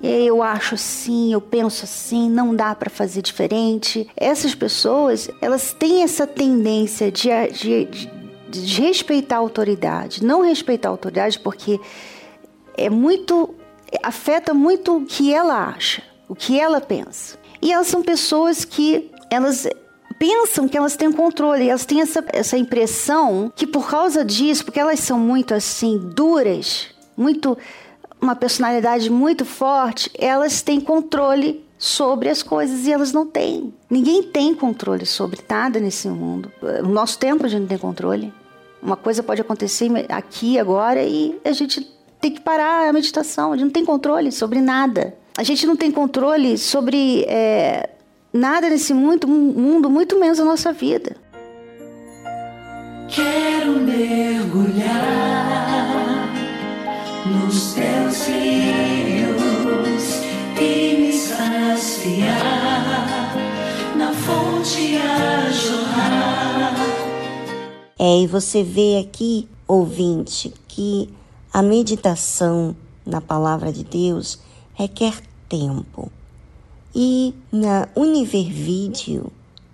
[0.00, 4.08] Eu acho assim, eu penso assim, não dá para fazer diferente.
[4.16, 8.10] Essas pessoas, elas têm essa tendência de, de, de,
[8.48, 11.80] de respeitar a autoridade, não respeitar a autoridade porque
[12.76, 13.52] é muito
[14.00, 17.36] afeta muito o que ela acha, o que ela pensa.
[17.60, 19.66] E elas são pessoas que elas
[20.18, 24.80] pensam que elas têm controle, elas têm essa, essa impressão que por causa disso, porque
[24.80, 27.56] elas são muito assim duras, muito
[28.20, 33.72] uma personalidade muito forte, elas têm controle sobre as coisas e elas não têm.
[33.90, 36.50] Ninguém tem controle sobre nada nesse mundo.
[36.82, 38.32] No nosso tempo a gente não tem controle.
[38.82, 41.82] Uma coisa pode acontecer aqui agora e a gente
[42.20, 43.52] tem que parar a meditação.
[43.52, 45.14] A gente não tem controle sobre nada.
[45.36, 47.90] A gente não tem controle sobre é,
[48.36, 51.16] nada nesse mundo, mundo, muito menos a nossa vida.
[53.08, 55.16] Quero mergulhar
[57.26, 60.20] nos teus rios
[60.60, 62.26] e me saciar
[63.96, 66.74] na fonte a jorrar.
[67.98, 71.08] É, e você vê aqui, ouvinte, que
[71.52, 74.38] a meditação na palavra de Deus
[74.74, 75.14] requer
[75.48, 76.12] tempo.
[76.98, 79.30] E na Univer Vídeo,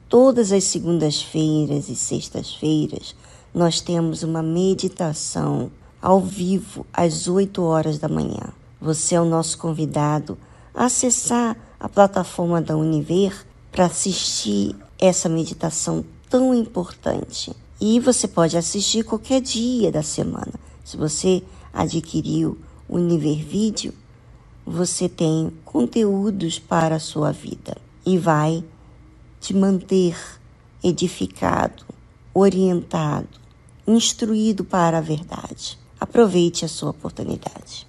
[0.09, 3.15] todas as segundas-feiras e sextas-feiras,
[3.55, 5.71] nós temos uma meditação
[6.03, 8.53] ao vivo às 8 horas da manhã.
[8.81, 10.37] Você é o nosso convidado
[10.75, 17.55] a acessar a plataforma da Univer para assistir essa meditação tão importante.
[17.81, 20.55] E você pode assistir qualquer dia da semana.
[20.85, 21.41] Se você
[21.73, 22.59] adquiriu
[22.89, 23.95] o Univer Vídeo,
[24.65, 27.77] você tem conteúdos para a sua vida
[28.07, 28.65] e vai
[29.41, 30.17] te manter
[30.83, 31.85] edificado,
[32.33, 33.41] orientado,
[33.87, 35.79] instruído para a verdade.
[35.99, 37.87] Aproveite a sua oportunidade.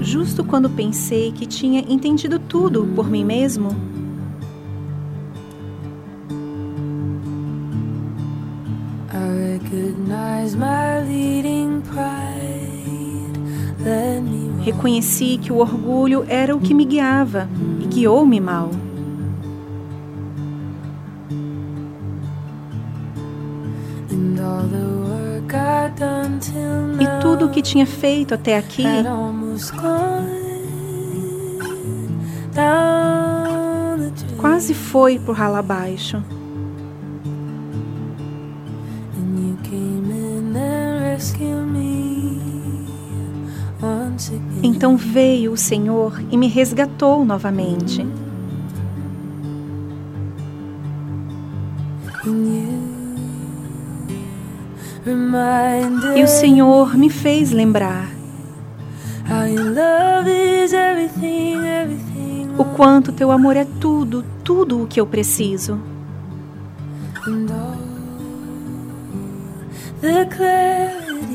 [0.00, 3.70] Justo quando pensei que tinha entendido tudo por mim mesmo,
[14.64, 17.48] reconheci que o orgulho era o que me guiava
[17.80, 18.70] e guiou-me mal.
[27.78, 28.82] Tinha feito até aqui
[34.36, 36.20] quase foi por ralo abaixo.
[44.60, 48.04] Então veio o Senhor e me resgatou novamente.
[56.40, 58.08] Senhor me fez lembrar
[62.56, 65.78] o quanto teu amor é tudo, tudo o que eu preciso.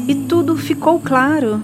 [0.08, 1.62] E tudo ficou claro.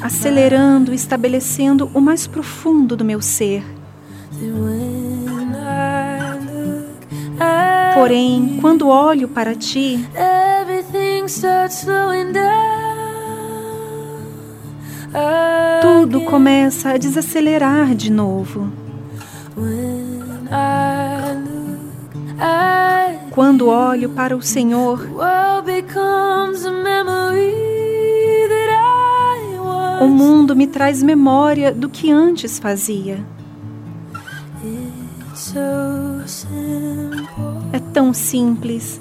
[0.00, 3.75] acelerando, estabelecendo o mais profundo do meu ser.
[8.06, 9.98] Porém, quando olho para ti,
[15.82, 18.70] tudo começa a desacelerar de novo.
[23.32, 25.04] Quando olho para o Senhor,
[30.00, 33.18] o mundo me traz memória do que antes fazia.
[37.96, 39.00] Tão simples.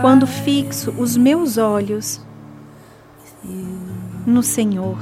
[0.00, 2.24] Quando fixo os meus olhos
[4.24, 4.96] no Senhor.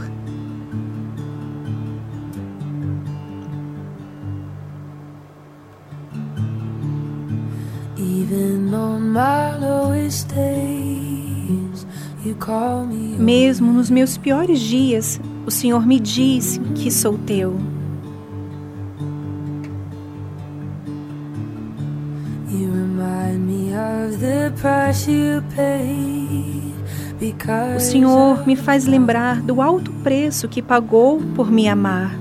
[13.19, 17.78] Mesmo nos meus piores dias, o Senhor me diz que sou teu.
[27.77, 32.16] O Senhor me faz lembrar do alto preço que pagou por me amar.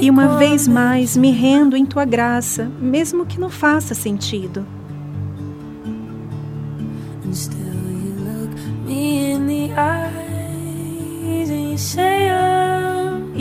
[0.00, 4.77] E uma vez mais me rendo em tua graça, mesmo que não faça sentido.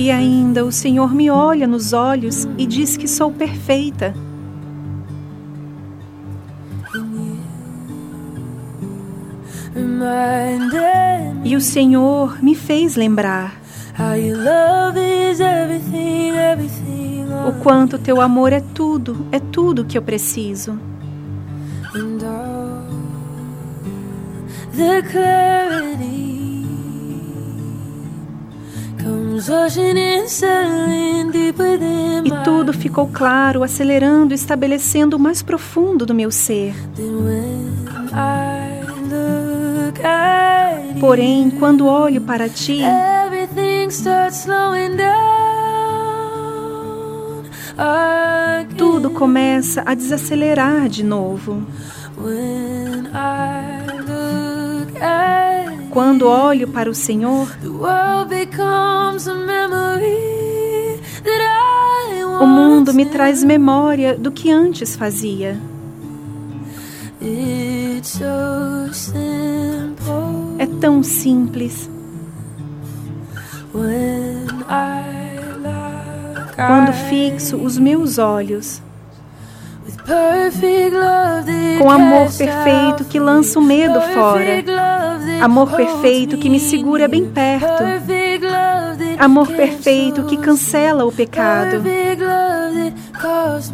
[0.08, 4.14] E ainda o Senhor me olha nos olhos e diz que sou perfeita.
[11.44, 13.60] E o Senhor me fez lembrar
[17.46, 20.80] o quanto teu amor é tudo, é tudo que eu preciso.
[24.74, 26.37] the clarity
[32.26, 36.74] E tudo ficou claro, acelerando, estabelecendo o mais profundo do meu ser.
[41.00, 42.82] Porém, quando olho para ti,
[48.76, 51.64] tudo começa a desacelerar de novo.
[55.98, 57.49] Quando olho para o Senhor,
[62.40, 65.60] o mundo me traz memória do que antes fazia.
[70.60, 71.90] É tão simples.
[76.56, 78.84] Quando fixo os meus olhos
[81.78, 84.64] com amor perfeito que lança o medo fora,
[85.42, 87.84] amor perfeito que me segura bem perto,
[89.20, 91.84] amor perfeito que cancela o pecado,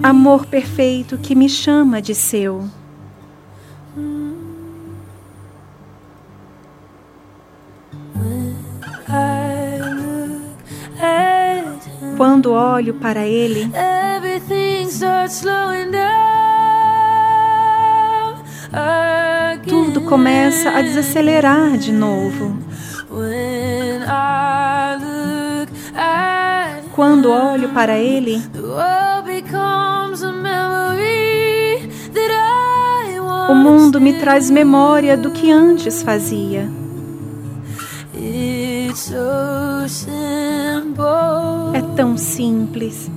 [0.01, 2.65] amor perfeito que me chama de seu.
[12.17, 13.69] Quando olho para Ele,
[19.67, 22.57] Tudo começa a desacelerar de novo.
[26.95, 28.41] Quando olho para ele,
[33.49, 36.69] o mundo me traz memória do que antes fazia.
[41.73, 43.09] É tão simples.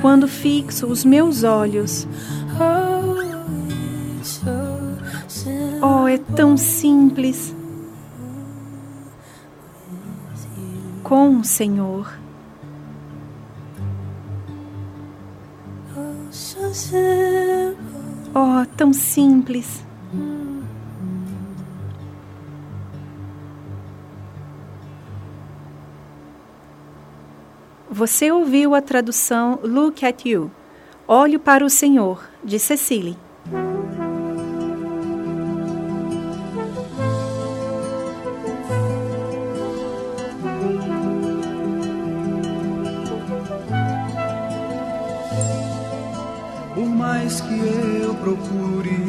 [0.00, 2.06] Quando fixo os meus olhos,
[5.82, 7.54] oh, é tão simples.
[11.02, 12.18] Com o Senhor.
[18.34, 19.84] Oh, tão simples.
[27.96, 30.50] Você ouviu a tradução Look at You,
[31.06, 33.16] Olho para o Senhor, de Cecily.
[46.74, 47.60] Por mais que
[48.02, 49.06] eu procure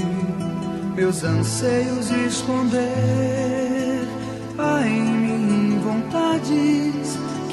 [0.96, 2.84] meus anseios esconder,
[4.60, 7.05] há em mim vontades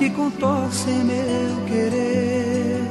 [0.03, 2.83] que contorcem meu querer.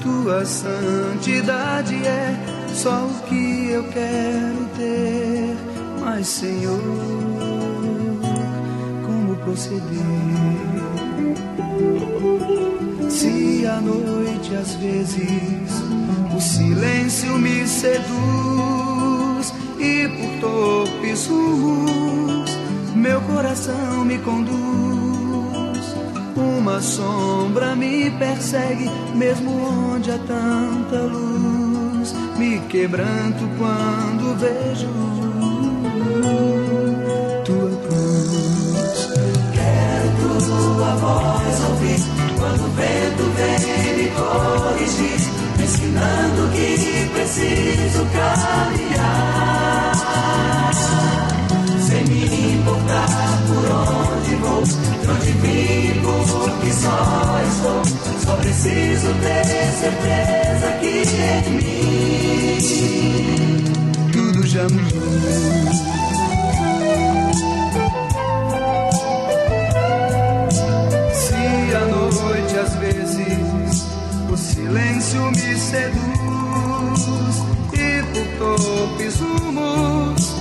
[0.00, 2.34] Tua santidade é
[2.72, 5.54] só o que eu quero ter,
[6.00, 6.80] mas Senhor,
[9.04, 9.82] como proceder?
[13.10, 15.70] Se à noite às vezes
[16.34, 22.50] o silêncio me seduz e por torpes rumos
[22.94, 25.13] meu coração me conduz.
[26.36, 32.12] Uma sombra me persegue, mesmo onde há tanta luz.
[32.36, 34.88] Me quebranto quando vejo
[37.44, 39.08] tua cruz.
[39.52, 42.00] Quero tua voz ouvir
[42.36, 49.53] quando o vento vem me corrigir, me ensinando que preciso caminhar.
[58.40, 59.44] Preciso ter
[59.80, 61.02] certeza que
[61.32, 62.58] em mim
[64.12, 65.04] tudo já mudou.
[72.56, 73.84] Às vezes
[74.32, 77.02] o silêncio me seduz
[77.72, 80.34] e por torpes rumos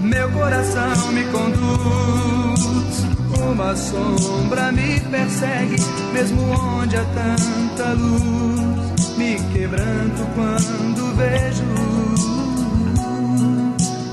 [0.00, 3.19] meu coração me conduz.
[3.38, 5.76] Uma sombra me persegue,
[6.12, 9.16] mesmo onde há tanta luz.
[9.16, 11.64] Me quebranto quando vejo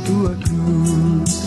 [0.05, 1.43] tua cruz.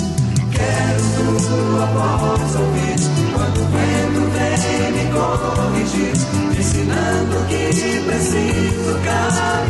[0.51, 1.05] Quero
[1.47, 2.99] tua voz ouvir
[3.35, 6.15] quando o vento vem me corrigir,
[6.59, 9.70] ensinando que preciso caminhar.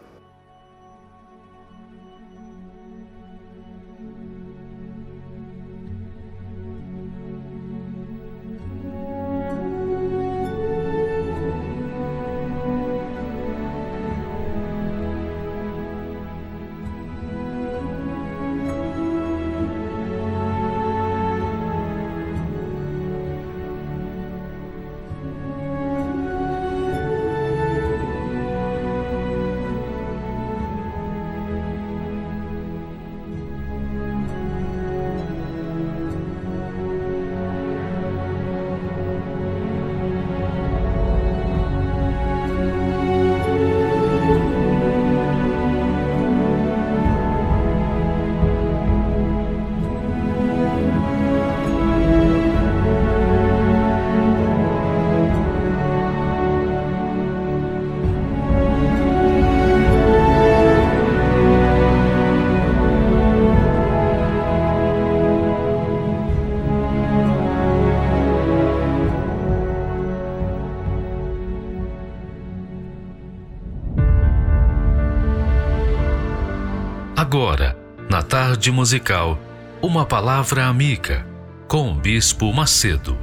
[78.61, 79.41] Tarde musical,
[79.81, 81.25] uma palavra amiga
[81.67, 83.17] com o Bispo Macedo.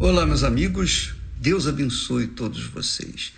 [0.00, 1.14] Olá, meus amigos.
[1.36, 3.32] Deus abençoe todos vocês.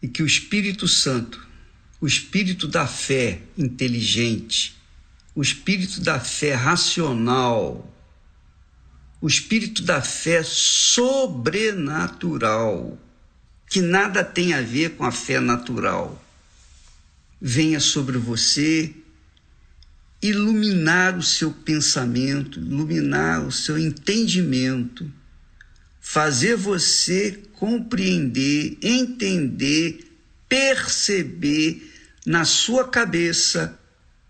[0.00, 1.46] E que o Espírito Santo,
[2.00, 4.74] o espírito da fé inteligente,
[5.34, 7.86] o espírito da fé racional,
[9.20, 12.98] o espírito da fé sobrenatural,
[13.74, 16.24] que nada tem a ver com a fé natural,
[17.40, 18.94] venha sobre você
[20.22, 25.10] iluminar o seu pensamento, iluminar o seu entendimento,
[26.00, 30.08] fazer você compreender, entender,
[30.48, 31.92] perceber
[32.24, 33.76] na sua cabeça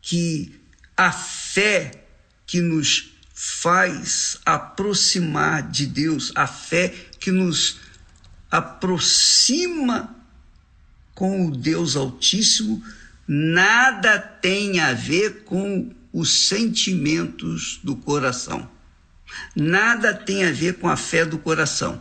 [0.01, 0.59] que
[0.97, 2.07] a fé
[2.47, 7.84] que nos faz aproximar de Deus, a fé que nos
[8.55, 10.15] aproxima
[11.13, 12.81] com o Deus Altíssimo,
[13.27, 18.71] nada tem a ver com os sentimentos do coração.
[19.57, 22.01] Nada tem a ver com a fé do coração.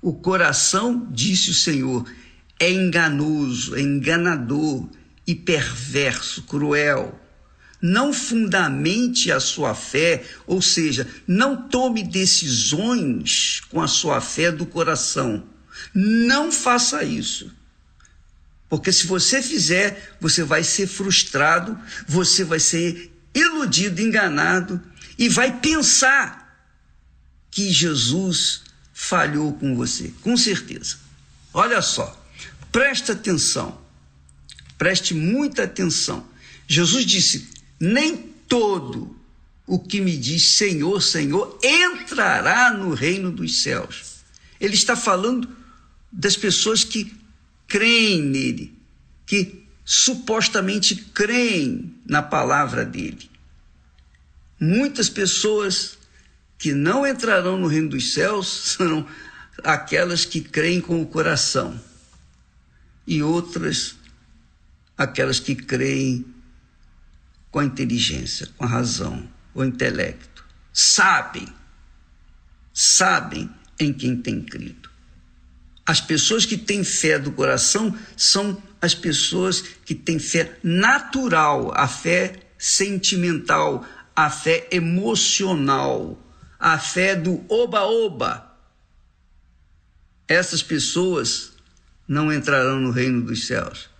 [0.00, 2.10] O coração, disse o Senhor,
[2.58, 4.88] é enganoso, é enganador
[5.26, 7.20] e perverso, cruel
[7.86, 14.64] não fundamente a sua fé, ou seja, não tome decisões com a sua fé do
[14.64, 15.44] coração.
[15.92, 17.52] Não faça isso.
[18.68, 24.82] Porque se você fizer, você vai ser frustrado, você vai ser iludido, enganado
[25.18, 26.44] e vai pensar
[27.50, 28.62] que Jesus
[28.92, 30.96] falhou com você, com certeza.
[31.52, 32.20] Olha só,
[32.72, 33.80] presta atenção,
[34.76, 36.26] preste muita atenção.
[36.66, 37.48] Jesus disse:
[37.78, 38.16] nem
[38.48, 39.16] todo
[39.66, 44.14] o que me diz Senhor, Senhor entrará no reino dos céus.
[44.60, 45.48] Ele está falando
[46.14, 47.12] das pessoas que
[47.66, 48.78] creem nele,
[49.26, 53.28] que supostamente creem na palavra dele.
[54.60, 55.98] Muitas pessoas
[56.56, 58.46] que não entrarão no reino dos céus
[58.78, 59.06] são
[59.62, 61.78] aquelas que creem com o coração,
[63.06, 63.96] e outras
[64.96, 66.24] aquelas que creem
[67.50, 70.44] com a inteligência, com a razão, o intelecto.
[70.72, 71.46] Sabem,
[72.72, 74.93] sabem em quem tem crido.
[75.86, 81.86] As pessoas que têm fé do coração são as pessoas que têm fé natural, a
[81.86, 83.86] fé sentimental,
[84.16, 86.18] a fé emocional,
[86.58, 88.50] a fé do oba-oba.
[90.26, 91.52] Essas pessoas
[92.08, 93.90] não entrarão no reino dos céus.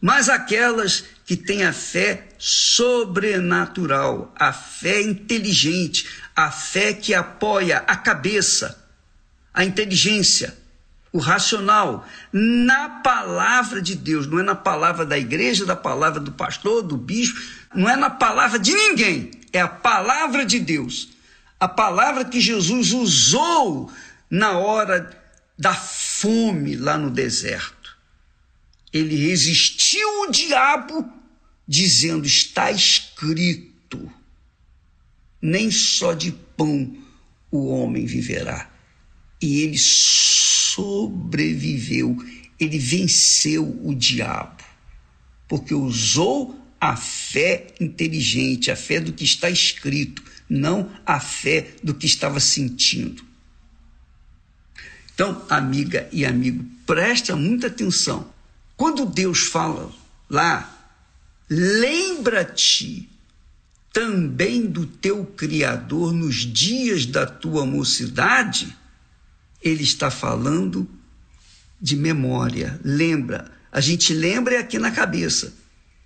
[0.00, 7.96] Mas aquelas que têm a fé sobrenatural, a fé inteligente, a fé que apoia a
[7.96, 8.84] cabeça,
[9.54, 10.56] a inteligência,
[11.12, 16.32] o racional, na palavra de Deus, não é na palavra da igreja, da palavra do
[16.32, 17.38] pastor, do bispo,
[17.74, 21.10] não é na palavra de ninguém, é a palavra de Deus.
[21.60, 23.92] A palavra que Jesus usou
[24.30, 25.10] na hora
[25.58, 27.96] da fome lá no deserto.
[28.92, 31.08] Ele resistiu o diabo
[31.68, 34.10] dizendo: está escrito,
[35.40, 36.96] nem só de pão
[37.50, 38.70] o homem viverá.
[39.40, 39.78] E ele
[40.74, 42.16] sobreviveu,
[42.58, 44.62] ele venceu o diabo,
[45.48, 51.94] porque usou a fé inteligente, a fé do que está escrito, não a fé do
[51.94, 53.24] que estava sentindo.
[55.14, 58.32] Então, amiga e amigo, presta muita atenção.
[58.76, 59.92] Quando Deus fala
[60.28, 60.72] lá
[61.54, 63.10] Lembra-te
[63.92, 68.74] também do teu Criador nos dias da tua mocidade.
[69.62, 70.88] Ele está falando
[71.80, 72.80] de memória.
[72.84, 73.50] Lembra.
[73.70, 75.54] A gente lembra é aqui na cabeça.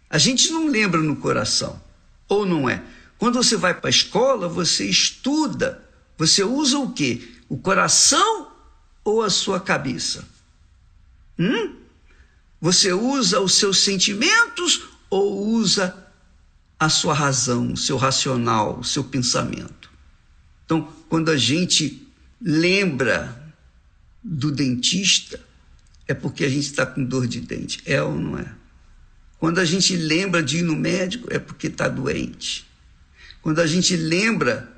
[0.09, 1.81] A gente não lembra no coração.
[2.29, 2.83] Ou não é?
[3.19, 5.83] Quando você vai para a escola, você estuda.
[6.19, 7.29] Você usa o quê?
[7.49, 8.53] O coração
[9.05, 10.27] ou a sua cabeça?
[11.39, 11.75] Hum?
[12.61, 15.95] Você usa os seus sentimentos ou usa
[16.79, 19.91] a sua razão, o seu racional, o seu pensamento.
[20.65, 22.07] Então, quando a gente
[22.41, 23.46] lembra
[24.29, 25.39] do dentista,
[26.09, 28.53] é porque a gente está com dor de dente, é ou não é?
[29.39, 32.67] Quando a gente lembra de ir no médico, é porque está doente.
[33.41, 34.73] Quando a gente lembra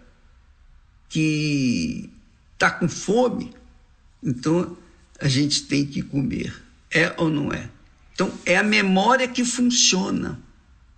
[1.08, 2.10] que
[2.52, 3.54] está com fome,
[4.22, 4.76] então
[5.18, 6.54] a gente tem que comer.
[6.90, 7.70] É ou não é?
[8.12, 10.38] Então, é a memória que funciona.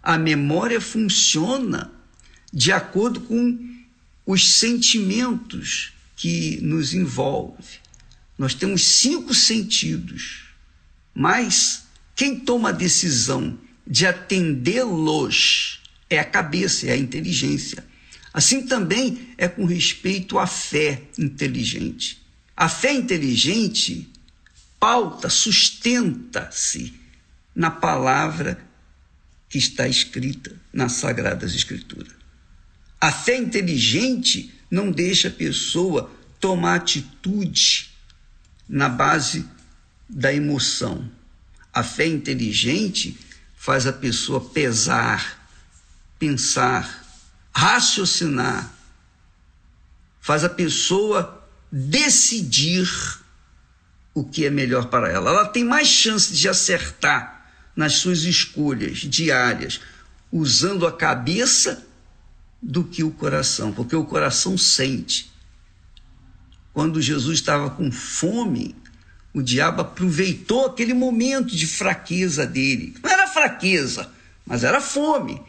[0.02, 1.92] A memória funciona
[2.52, 3.58] de acordo com
[4.24, 7.79] os sentimentos que nos envolve.
[8.40, 10.44] Nós temos cinco sentidos,
[11.14, 11.84] mas
[12.16, 17.84] quem toma a decisão de atendê-los é a cabeça, é a inteligência.
[18.32, 22.18] Assim também é com respeito à fé inteligente.
[22.56, 24.10] A fé inteligente
[24.78, 26.94] pauta, sustenta-se
[27.54, 28.58] na palavra
[29.50, 32.14] que está escrita nas Sagradas Escrituras.
[32.98, 36.10] A fé inteligente não deixa a pessoa
[36.40, 37.89] tomar atitude
[38.70, 39.44] na base
[40.08, 41.10] da emoção.
[41.72, 43.18] A fé inteligente
[43.56, 45.48] faz a pessoa pesar,
[46.18, 47.04] pensar,
[47.52, 48.72] raciocinar,
[50.20, 52.88] faz a pessoa decidir
[54.14, 55.30] o que é melhor para ela.
[55.30, 59.80] Ela tem mais chance de acertar nas suas escolhas diárias,
[60.30, 61.86] usando a cabeça
[62.62, 65.29] do que o coração, porque o coração sente.
[66.72, 68.76] Quando Jesus estava com fome,
[69.32, 72.94] o diabo aproveitou aquele momento de fraqueza dele.
[73.02, 74.10] Não era fraqueza,
[74.46, 75.40] mas era fome.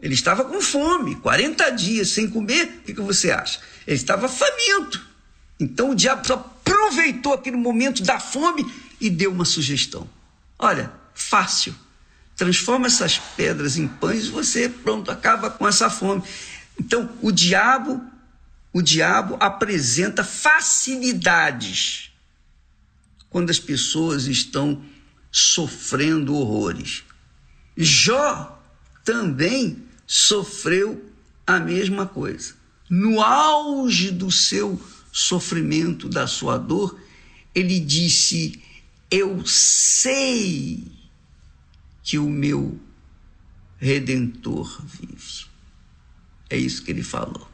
[0.00, 3.60] Ele estava com fome, 40 dias sem comer, o que, que você acha?
[3.86, 5.06] Ele estava faminto.
[5.58, 8.64] Então o diabo aproveitou aquele momento da fome
[9.00, 10.08] e deu uma sugestão.
[10.58, 11.74] Olha, fácil.
[12.36, 16.22] Transforma essas pedras em pães e você, pronto, acaba com essa fome.
[16.78, 18.02] Então, o diabo,
[18.72, 22.10] o diabo apresenta facilidades
[23.28, 24.84] quando as pessoas estão
[25.30, 27.04] sofrendo horrores.
[27.76, 28.60] Jó
[29.04, 31.10] também sofreu
[31.46, 32.54] a mesma coisa.
[32.88, 34.80] No auge do seu
[35.12, 37.00] sofrimento, da sua dor,
[37.54, 38.62] ele disse:
[39.10, 40.90] Eu sei
[42.02, 42.78] que o meu
[43.78, 45.46] redentor vive.
[46.48, 47.49] É isso que ele falou.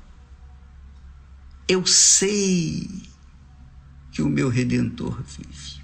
[1.68, 2.88] Eu sei
[4.12, 5.82] que o meu redentor vive.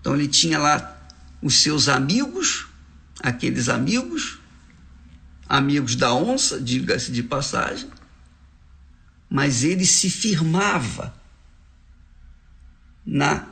[0.00, 1.08] Então ele tinha lá
[1.42, 2.66] os seus amigos,
[3.20, 4.38] aqueles amigos,
[5.48, 7.90] amigos da onça, diga-se de passagem,
[9.28, 11.14] mas ele se firmava
[13.04, 13.46] na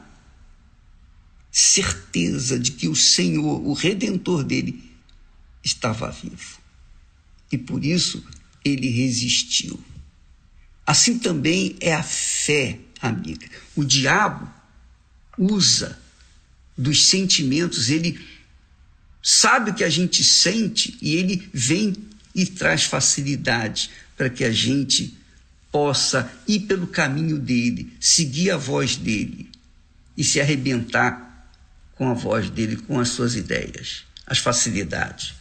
[1.50, 4.90] certeza de que o Senhor, o redentor dele,
[5.62, 6.58] estava vivo.
[7.50, 8.24] E por isso
[8.64, 9.82] ele resistiu.
[10.86, 13.46] Assim também é a fé, amiga.
[13.76, 14.48] O diabo
[15.38, 15.98] usa
[16.76, 18.18] dos sentimentos, ele
[19.22, 21.94] sabe o que a gente sente e ele vem
[22.34, 25.16] e traz facilidade para que a gente
[25.70, 29.50] possa ir pelo caminho dele, seguir a voz dele
[30.16, 31.48] e se arrebentar
[31.94, 35.34] com a voz dele, com as suas ideias, as facilidades.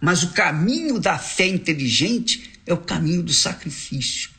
[0.00, 4.30] Mas o caminho da fé inteligente é o caminho do sacrifício.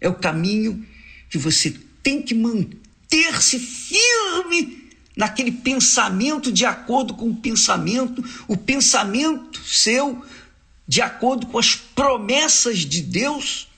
[0.00, 0.86] É o caminho
[1.28, 9.60] que você tem que manter-se firme naquele pensamento de acordo com o pensamento, o pensamento
[9.64, 10.24] seu
[10.86, 13.68] de acordo com as promessas de Deus.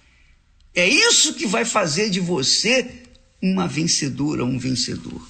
[0.74, 3.02] É isso que vai fazer de você
[3.42, 5.20] uma vencedora, um vencedor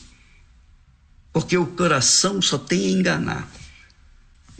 [1.32, 3.50] porque o coração só tem a enganar.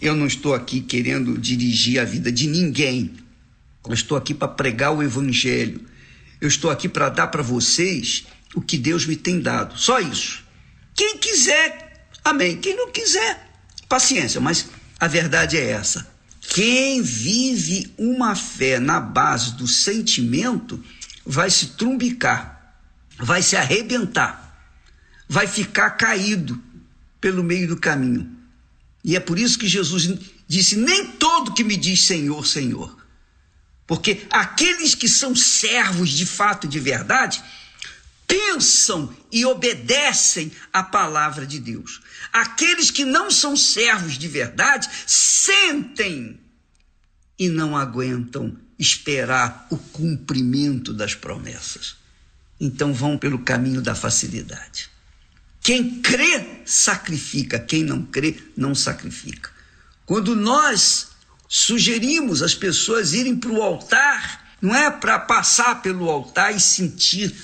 [0.00, 3.12] Eu não estou aqui querendo dirigir a vida de ninguém.
[3.86, 5.80] Eu estou aqui para pregar o evangelho.
[6.40, 9.78] Eu estou aqui para dar para vocês o que Deus me tem dado.
[9.78, 10.42] Só isso.
[10.94, 12.56] Quem quiser, amém.
[12.56, 13.50] Quem não quiser,
[13.88, 14.40] paciência.
[14.40, 14.68] Mas
[14.98, 16.08] a verdade é essa.
[16.40, 20.82] Quem vive uma fé na base do sentimento
[21.24, 22.74] vai se trumbicar,
[23.18, 24.50] vai se arrebentar
[25.30, 26.60] vai ficar caído
[27.20, 28.28] pelo meio do caminho.
[29.04, 30.12] E é por isso que Jesus
[30.48, 32.99] disse: Nem todo que me diz Senhor, Senhor.
[33.90, 37.42] Porque aqueles que são servos de fato de verdade,
[38.24, 42.00] pensam e obedecem à palavra de Deus.
[42.32, 46.38] Aqueles que não são servos de verdade, sentem
[47.36, 51.96] e não aguentam esperar o cumprimento das promessas.
[52.60, 54.88] Então vão pelo caminho da facilidade.
[55.60, 57.58] Quem crê, sacrifica.
[57.58, 59.50] Quem não crê, não sacrifica.
[60.06, 61.09] Quando nós
[61.50, 67.34] sugerimos as pessoas irem para o altar, não é para passar pelo altar e sentir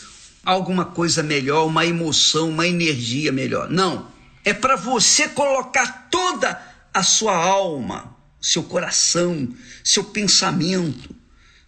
[0.45, 3.69] alguma coisa melhor, uma emoção, uma energia melhor.
[3.69, 4.11] Não.
[4.45, 6.63] É para você colocar toda
[6.95, 9.53] a sua alma, seu coração,
[9.83, 11.15] seu pensamento,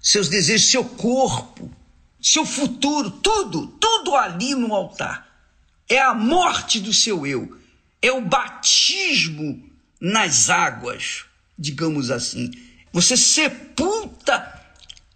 [0.01, 1.69] seus desejos, seu corpo,
[2.23, 5.29] seu futuro, tudo, tudo ali no altar
[5.89, 7.59] é a morte do seu eu,
[8.03, 9.67] é o batismo
[10.01, 11.25] nas águas,
[11.59, 12.51] digamos assim.
[12.93, 14.55] Você sepulta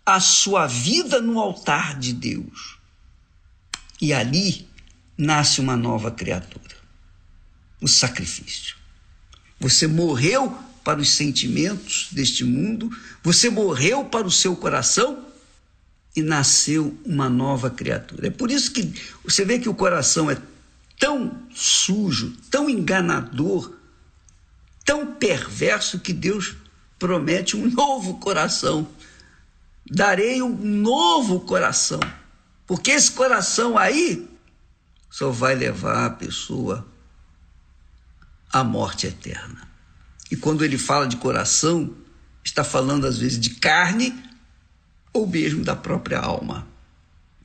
[0.04, 2.78] a sua vida no altar de Deus.
[4.00, 4.68] E ali
[5.16, 6.76] nasce uma nova criatura.
[7.80, 8.76] O sacrifício.
[9.60, 12.90] Você morreu para os sentimentos deste mundo,
[13.22, 15.24] você morreu para o seu coração
[16.14, 18.26] e nasceu uma nova criatura.
[18.26, 18.92] É por isso que
[19.24, 20.36] você vê que o coração é
[20.98, 23.72] tão sujo, tão enganador,
[24.84, 26.54] tão perverso que Deus
[26.98, 28.86] promete um novo coração.
[29.90, 32.00] Darei um novo coração.
[32.66, 34.28] Porque esse coração aí
[35.10, 36.86] só vai levar a pessoa
[38.52, 39.68] à morte eterna.
[40.30, 41.94] E quando ele fala de coração,
[42.44, 44.14] está falando às vezes de carne
[45.12, 46.66] ou mesmo da própria alma.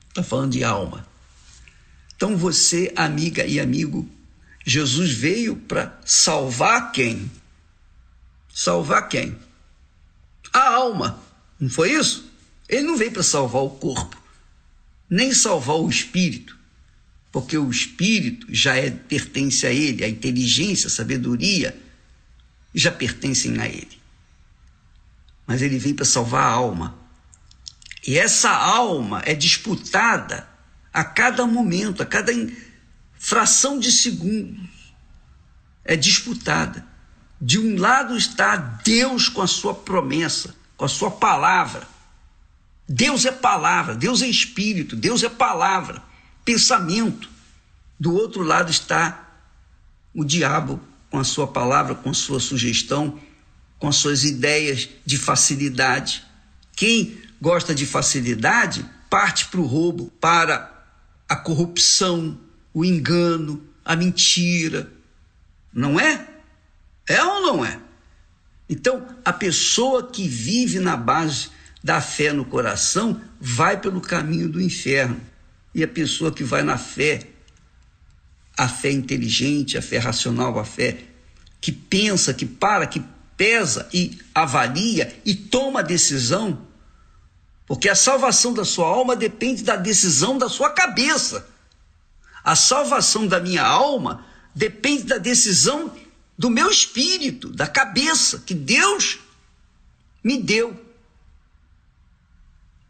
[0.08, 1.06] Está falando de alma.
[2.16, 4.08] Então você, amiga e amigo,
[4.64, 7.30] Jesus veio para salvar quem?
[8.52, 9.38] Salvar quem?
[10.52, 11.22] A alma.
[11.58, 12.30] Não foi isso?
[12.68, 14.20] Ele não veio para salvar o corpo,
[15.08, 16.56] nem salvar o espírito,
[17.32, 21.76] porque o espírito já é, pertence a ele, a inteligência, a sabedoria
[22.74, 23.98] já pertencem a ele.
[25.46, 26.98] Mas ele veio para salvar a alma.
[28.06, 30.46] E essa alma é disputada
[30.92, 32.32] a cada momento, a cada
[33.18, 34.94] fração de segundos.
[35.84, 36.86] É disputada.
[37.40, 41.86] De um lado está Deus com a sua promessa, com a sua palavra.
[42.88, 46.02] Deus é palavra, Deus é espírito, Deus é palavra,
[46.44, 47.28] pensamento.
[48.00, 49.28] Do outro lado está
[50.14, 50.80] o diabo
[51.10, 53.20] com a sua palavra, com a sua sugestão,
[53.78, 56.24] com as suas ideias de facilidade.
[56.74, 60.74] Quem gosta de facilidade parte para o roubo, para
[61.28, 62.38] a corrupção,
[62.78, 64.88] o engano, a mentira.
[65.72, 66.28] Não é?
[67.08, 67.80] É ou não é?
[68.68, 71.50] Então, a pessoa que vive na base
[71.82, 75.20] da fé no coração vai pelo caminho do inferno.
[75.74, 77.26] E a pessoa que vai na fé,
[78.56, 80.98] a fé inteligente, a fé racional, a fé
[81.60, 83.02] que pensa, que para, que
[83.36, 86.64] pesa e avalia e toma decisão,
[87.66, 91.57] porque a salvação da sua alma depende da decisão da sua cabeça.
[92.48, 95.94] A salvação da minha alma depende da decisão
[96.38, 99.18] do meu espírito, da cabeça que Deus
[100.24, 100.74] me deu.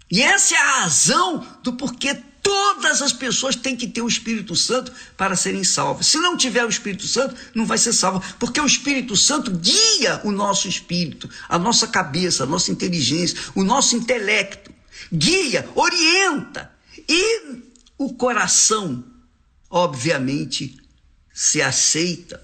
[0.09, 4.55] E essa é a razão do porquê todas as pessoas têm que ter o Espírito
[4.55, 6.07] Santo para serem salvas.
[6.07, 10.21] Se não tiver o Espírito Santo, não vai ser salvo, porque o Espírito Santo guia
[10.23, 14.73] o nosso espírito, a nossa cabeça, a nossa inteligência, o nosso intelecto.
[15.13, 16.71] Guia, orienta.
[17.09, 17.59] E
[17.99, 19.03] o coração,
[19.70, 20.78] obviamente,
[21.32, 22.43] se aceita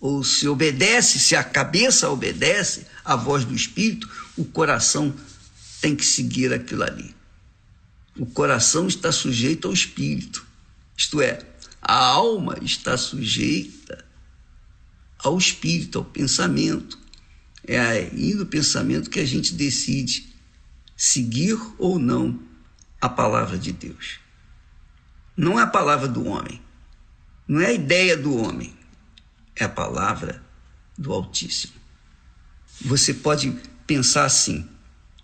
[0.00, 5.14] ou se obedece, se a cabeça obedece à voz do Espírito, o coração
[5.80, 7.14] tem que seguir aquilo ali.
[8.16, 10.44] O coração está sujeito ao espírito,
[10.96, 11.38] isto é,
[11.80, 14.04] a alma está sujeita
[15.18, 16.98] ao espírito, ao pensamento.
[17.64, 20.34] É aí no pensamento que a gente decide
[20.96, 22.40] seguir ou não
[23.00, 24.18] a palavra de Deus.
[25.38, 26.60] Não é a palavra do homem,
[27.46, 28.76] não é a ideia do homem,
[29.54, 30.42] é a palavra
[30.98, 31.74] do Altíssimo.
[32.80, 33.56] Você pode
[33.86, 34.68] pensar assim,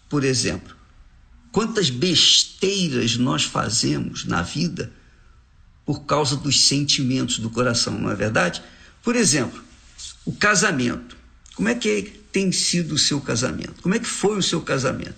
[0.09, 0.77] por exemplo,
[1.51, 4.93] quantas besteiras nós fazemos na vida
[5.85, 8.63] por causa dos sentimentos do coração, não é verdade?
[9.03, 9.65] Por exemplo,
[10.25, 11.17] o casamento.
[11.57, 13.83] Como é que tem sido o seu casamento?
[13.83, 15.17] Como é que foi o seu casamento?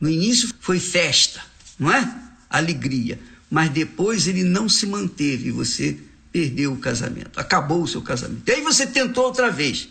[0.00, 1.40] No início foi festa,
[1.78, 2.22] não é?
[2.48, 3.29] Alegria.
[3.50, 5.98] Mas depois ele não se manteve e você
[6.30, 8.48] perdeu o casamento, acabou o seu casamento.
[8.48, 9.88] E aí você tentou outra vez.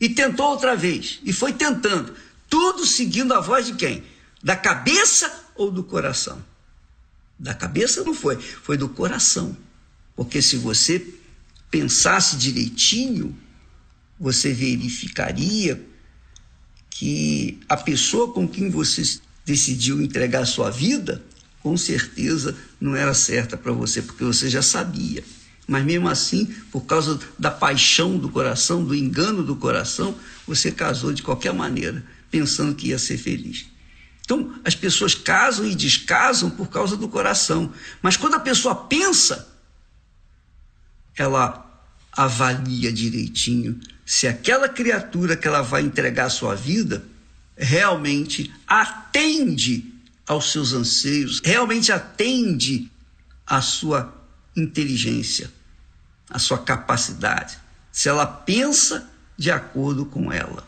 [0.00, 1.20] E tentou outra vez.
[1.22, 2.14] E foi tentando.
[2.48, 4.02] Tudo seguindo a voz de quem?
[4.42, 6.42] Da cabeça ou do coração?
[7.38, 9.54] Da cabeça não foi, foi do coração.
[10.16, 11.06] Porque se você
[11.70, 13.38] pensasse direitinho,
[14.18, 15.80] você verificaria
[16.88, 19.02] que a pessoa com quem você
[19.44, 21.24] decidiu entregar sua vida,
[21.62, 25.22] com certeza não era certa para você, porque você já sabia.
[25.66, 30.16] Mas mesmo assim, por causa da paixão do coração, do engano do coração,
[30.46, 33.66] você casou de qualquer maneira, pensando que ia ser feliz.
[34.22, 37.72] Então, as pessoas casam e descasam por causa do coração.
[38.02, 39.48] Mas quando a pessoa pensa,
[41.16, 41.66] ela
[42.12, 47.04] avalia direitinho se aquela criatura que ela vai entregar a sua vida
[47.56, 52.90] realmente atende aos seus anseios, realmente atende
[53.46, 54.14] à sua
[54.56, 55.50] inteligência
[56.30, 57.58] a sua capacidade,
[57.90, 60.66] se ela pensa de acordo com ela.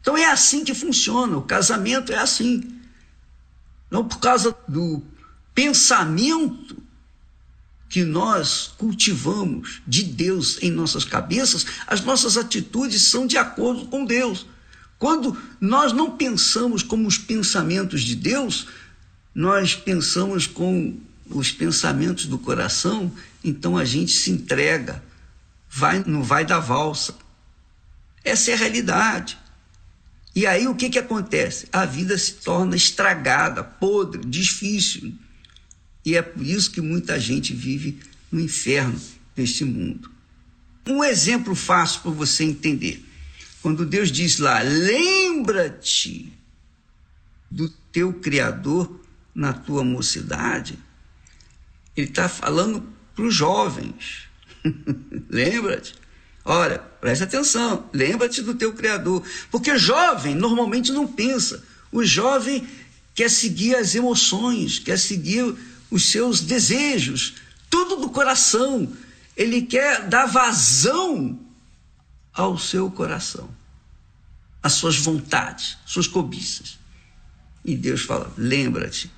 [0.00, 2.80] Então é assim que funciona, o casamento é assim.
[3.90, 5.02] Não por causa do
[5.54, 6.82] pensamento
[7.88, 14.04] que nós cultivamos de Deus em nossas cabeças, as nossas atitudes são de acordo com
[14.04, 14.46] Deus.
[15.02, 18.68] Quando nós não pensamos como os pensamentos de Deus,
[19.34, 20.96] nós pensamos com
[21.28, 23.12] os pensamentos do coração,
[23.42, 25.02] então a gente se entrega,
[25.68, 27.16] vai não vai da valsa.
[28.22, 29.36] Essa é a realidade.
[30.36, 31.66] E aí o que, que acontece?
[31.72, 35.12] A vida se torna estragada, podre, difícil.
[36.04, 37.98] E é por isso que muita gente vive
[38.30, 39.00] no inferno
[39.34, 40.08] deste mundo.
[40.86, 43.04] Um exemplo fácil para você entender.
[43.62, 46.36] Quando Deus diz lá, lembra-te
[47.48, 49.00] do teu Criador
[49.32, 50.76] na tua mocidade,
[51.96, 52.82] Ele está falando
[53.14, 54.28] para os jovens.
[55.30, 55.94] lembra-te.
[56.44, 59.24] Olha, preste atenção, lembra-te do teu Criador.
[59.48, 61.62] Porque jovem normalmente não pensa.
[61.92, 62.66] O jovem
[63.14, 65.54] quer seguir as emoções, quer seguir
[65.88, 67.34] os seus desejos,
[67.70, 68.92] tudo do coração.
[69.36, 71.38] Ele quer dar vazão
[72.32, 73.48] ao seu coração,
[74.62, 76.78] às suas vontades, suas cobiças.
[77.64, 79.10] E Deus fala: lembra-te.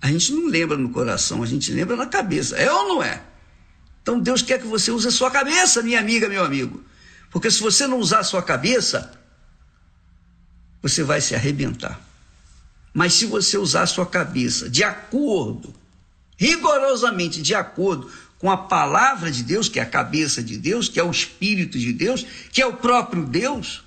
[0.00, 2.56] A gente não lembra no coração, a gente lembra na cabeça.
[2.56, 3.22] É ou não é?
[4.02, 6.84] Então Deus quer que você use a sua cabeça, minha amiga, meu amigo.
[7.30, 9.18] Porque se você não usar a sua cabeça,
[10.82, 11.98] você vai se arrebentar.
[12.92, 15.74] Mas se você usar a sua cabeça de acordo
[16.36, 18.10] rigorosamente de acordo
[18.44, 21.78] com a palavra de Deus, que é a cabeça de Deus, que é o Espírito
[21.78, 23.82] de Deus, que é o próprio Deus,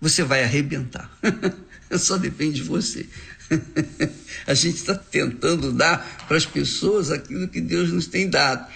[0.00, 1.08] você vai arrebentar.
[1.96, 3.06] Só depende de você.
[4.44, 8.68] a gente está tentando dar para as pessoas aquilo que Deus nos tem dado.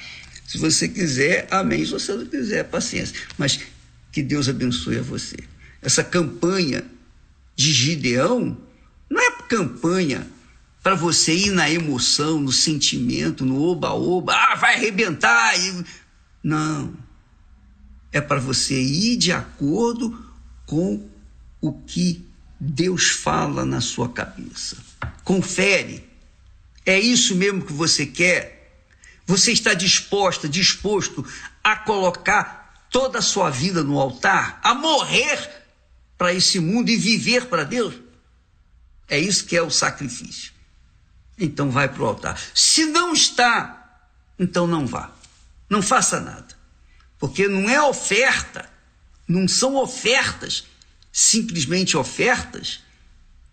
[0.46, 1.84] Se você quiser, amém.
[1.84, 3.16] Se você não quiser, paciência.
[3.36, 3.58] Mas
[4.12, 5.38] que Deus abençoe a você.
[5.82, 6.84] Essa campanha
[7.56, 8.56] de Gideão
[9.10, 10.24] não é campanha
[10.88, 15.52] para você ir na emoção, no sentimento, no oba-oba, ah, vai arrebentar.
[16.42, 16.96] Não.
[18.10, 20.18] É para você ir de acordo
[20.64, 21.06] com
[21.60, 22.26] o que
[22.58, 24.78] Deus fala na sua cabeça.
[25.24, 26.08] Confere.
[26.86, 28.80] É isso mesmo que você quer?
[29.26, 31.22] Você está disposta, disposto
[31.62, 35.50] a colocar toda a sua vida no altar, a morrer
[36.16, 37.94] para esse mundo e viver para Deus?
[39.06, 40.56] É isso que é o sacrifício
[41.38, 42.40] então vai para o altar.
[42.54, 44.00] Se não está,
[44.38, 45.12] então não vá.
[45.68, 46.56] Não faça nada.
[47.18, 48.68] Porque não é oferta,
[49.26, 50.64] não são ofertas,
[51.12, 52.80] simplesmente ofertas,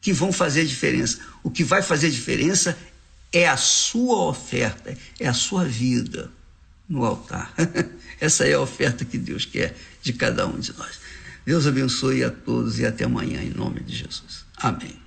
[0.02, 1.20] que vão fazer diferença.
[1.44, 2.78] O que vai fazer diferença
[3.34, 6.32] é a sua oferta, é a sua vida
[6.88, 7.54] no altar.
[8.22, 11.00] Essa é a oferta que Deus quer de cada um de nós.
[11.46, 14.46] Deus abençoe a todos e até amanhã, em nome de Jesus.
[14.58, 15.00] Amém.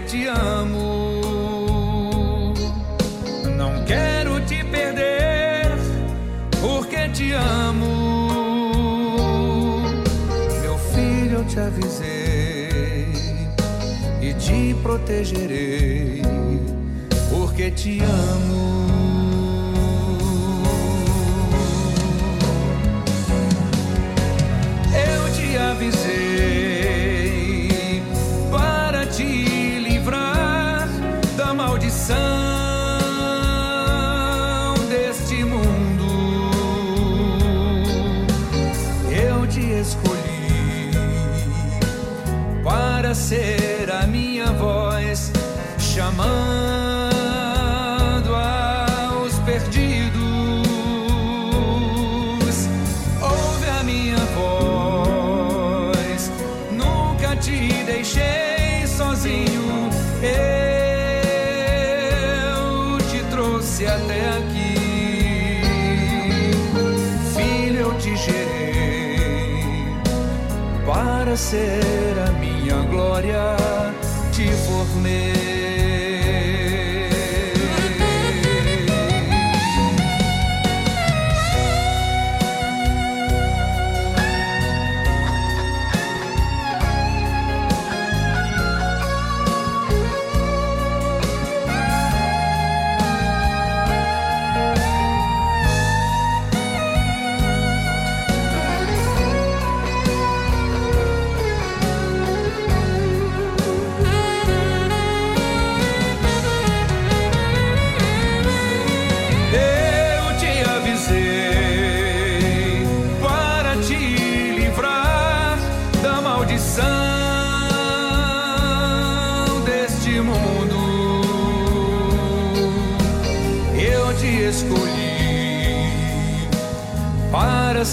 [0.00, 1.20] Porque te amo.
[3.56, 5.76] Não quero te perder,
[6.60, 8.38] porque te amo.
[10.62, 13.12] Meu filho, eu te avisei
[14.22, 16.22] e te protegerei,
[17.30, 18.89] porque te amo.
[43.30, 45.30] Ser a minha voz,
[45.78, 46.10] chamando
[48.34, 50.18] aos perdidos.
[53.22, 56.32] Ouve a minha voz,
[56.72, 59.88] nunca te deixei sozinho.
[60.24, 60.32] Eu
[63.10, 65.62] te trouxe até aqui,
[67.36, 69.84] filho, eu te gerei
[70.84, 71.89] para ser
[73.28, 73.59] a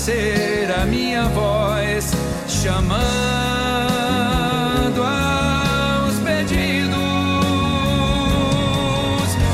[0.07, 2.13] ser a minha voz,
[2.47, 2.79] chamando
[5.03, 6.95] aos pedidos.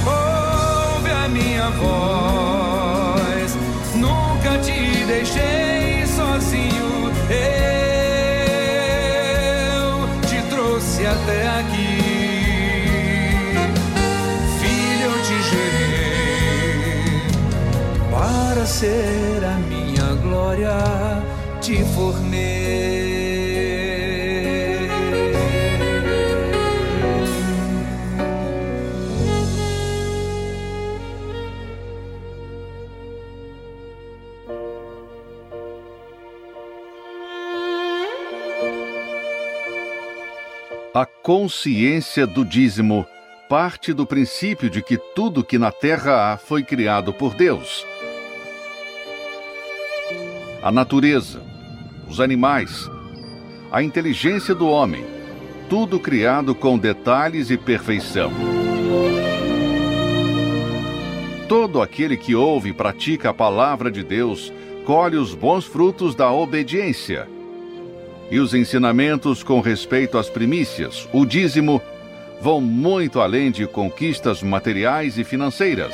[0.05, 3.57] Ouve a minha voz,
[3.95, 7.11] nunca te deixei sozinho.
[7.31, 11.97] Eu te trouxe até aqui,
[14.61, 17.25] filho, te gerei
[18.11, 19.32] para ser
[20.53, 20.71] glória.
[21.61, 22.53] Te formei.
[40.95, 43.05] A consciência do dízimo
[43.49, 47.92] parte do princípio de que tudo que na terra há foi criado por Deus.
[50.63, 51.41] A natureza,
[52.07, 52.89] os animais,
[53.69, 55.03] a inteligência do homem,
[55.69, 58.31] tudo criado com detalhes e perfeição.
[61.49, 64.53] Todo aquele que ouve e pratica a palavra de Deus
[64.85, 67.27] colhe os bons frutos da obediência.
[68.31, 71.81] E os ensinamentos com respeito às primícias, o dízimo,
[72.39, 75.93] vão muito além de conquistas materiais e financeiras.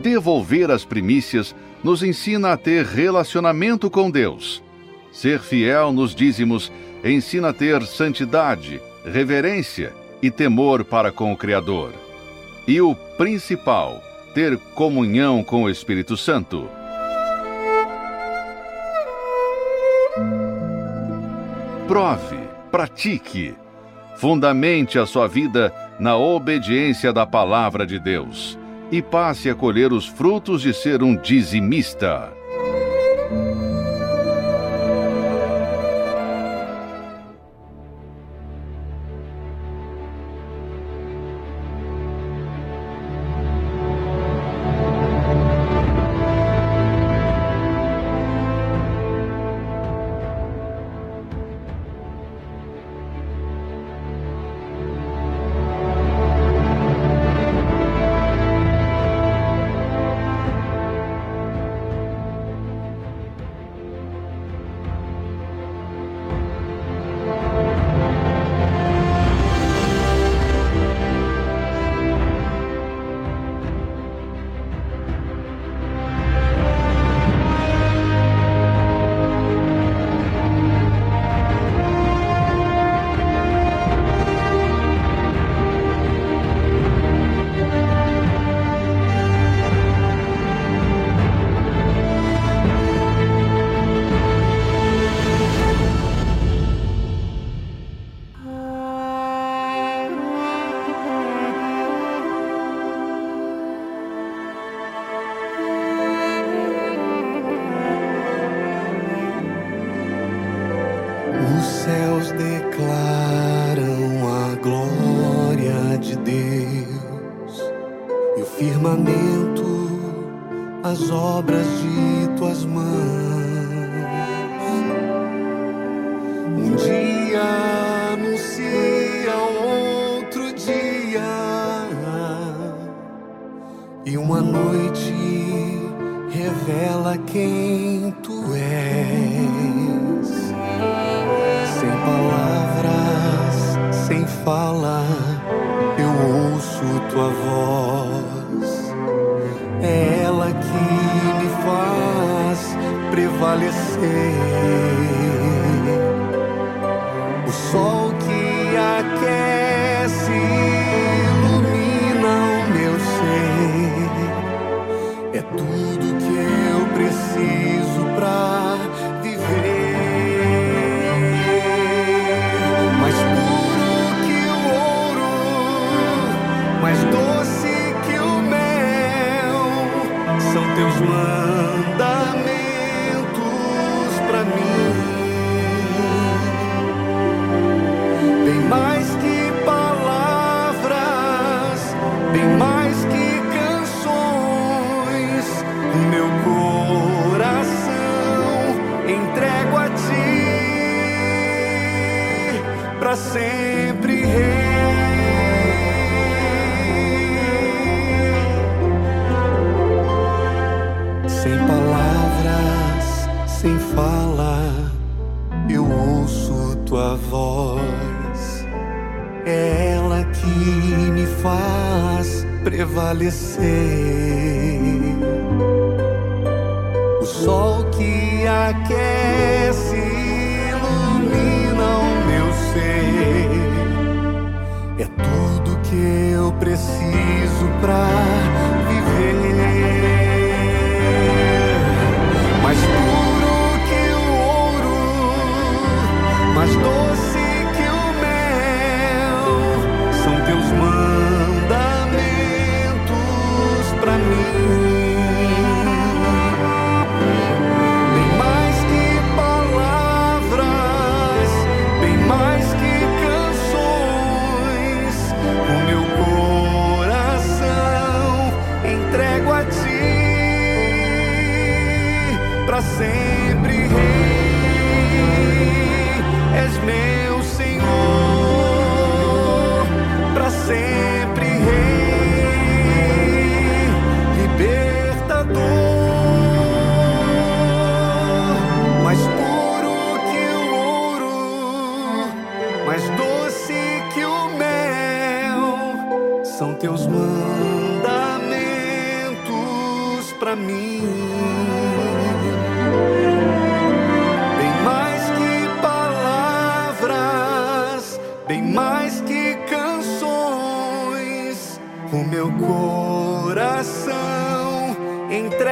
[0.00, 4.62] Devolver as primícias nos ensina a ter relacionamento com Deus.
[5.12, 6.70] Ser fiel nos dízimos
[7.04, 9.92] ensina a ter santidade, reverência
[10.22, 11.92] e temor para com o Criador.
[12.66, 14.02] E o principal,
[14.34, 16.68] ter comunhão com o Espírito Santo.
[21.86, 22.38] Prove,
[22.70, 23.54] pratique,
[24.16, 28.58] fundamente a sua vida na obediência da palavra de Deus
[28.90, 32.35] e passe a colher os frutos de ser um dizimista.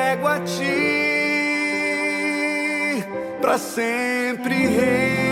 [0.04, 0.64] entrego a ti
[3.40, 4.66] para sempre.
[4.66, 5.23] Rei.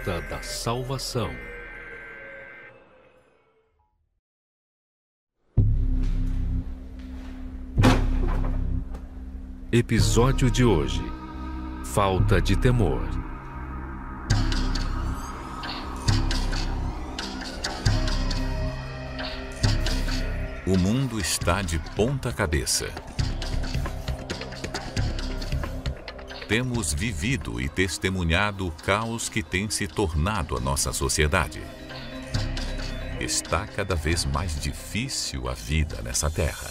[0.00, 1.30] Porta da Salvação.
[9.70, 11.02] Episódio de hoje:
[11.84, 13.06] Falta de temor.
[20.66, 22.88] O mundo está de ponta cabeça.
[26.50, 31.62] temos vivido e testemunhado o caos que tem se tornado a nossa sociedade.
[33.20, 36.68] Está cada vez mais difícil a vida nessa terra.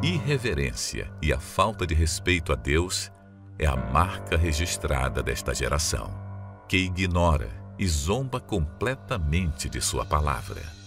[0.00, 3.10] Irreverência e a falta de respeito a Deus
[3.58, 6.14] é a marca registrada desta geração,
[6.68, 10.81] que ignora e zomba completamente de Sua palavra.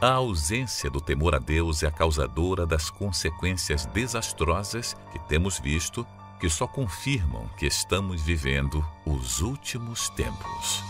[0.00, 6.06] A ausência do temor a Deus é a causadora das consequências desastrosas que temos visto,
[6.38, 10.84] que só confirmam que estamos vivendo os últimos tempos.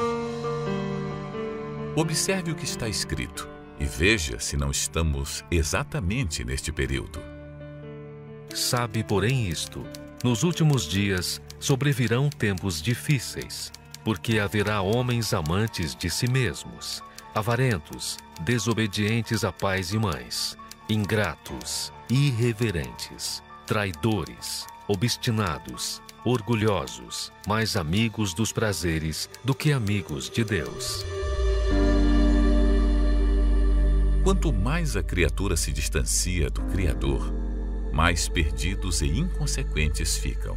[1.94, 7.20] Observe o que está escrito e veja se não estamos exatamente neste período.
[8.52, 9.86] Sabe, porém, isto:
[10.24, 13.70] nos últimos dias sobrevirão tempos difíceis,
[14.04, 17.04] porque haverá homens amantes de si mesmos
[17.36, 20.56] avarentos, desobedientes a pais e mães,
[20.88, 31.04] ingratos, irreverentes, traidores, obstinados, orgulhosos, mais amigos dos prazeres do que amigos de Deus.
[34.24, 37.30] Quanto mais a criatura se distancia do Criador,
[37.92, 40.56] mais perdidos e inconsequentes ficam.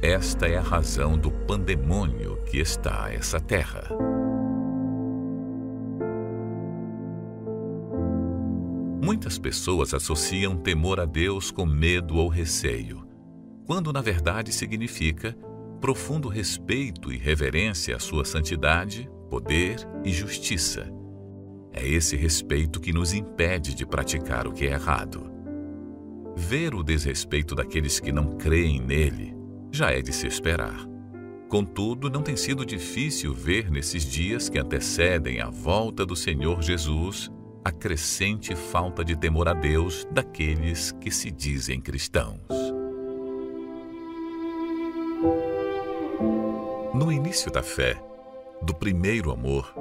[0.00, 4.21] Esta é a razão do pandemônio que está essa terra.
[9.02, 13.04] Muitas pessoas associam temor a Deus com medo ou receio,
[13.66, 15.36] quando na verdade significa
[15.80, 20.88] profundo respeito e reverência à sua santidade, poder e justiça.
[21.72, 25.28] É esse respeito que nos impede de praticar o que é errado.
[26.36, 29.34] Ver o desrespeito daqueles que não creem nele
[29.72, 30.86] já é de se esperar.
[31.48, 37.32] Contudo, não tem sido difícil ver nesses dias que antecedem a volta do Senhor Jesus
[37.64, 42.40] a crescente falta de temor a Deus daqueles que se dizem cristãos.
[46.92, 48.02] No início da fé,
[48.62, 49.72] do primeiro amor,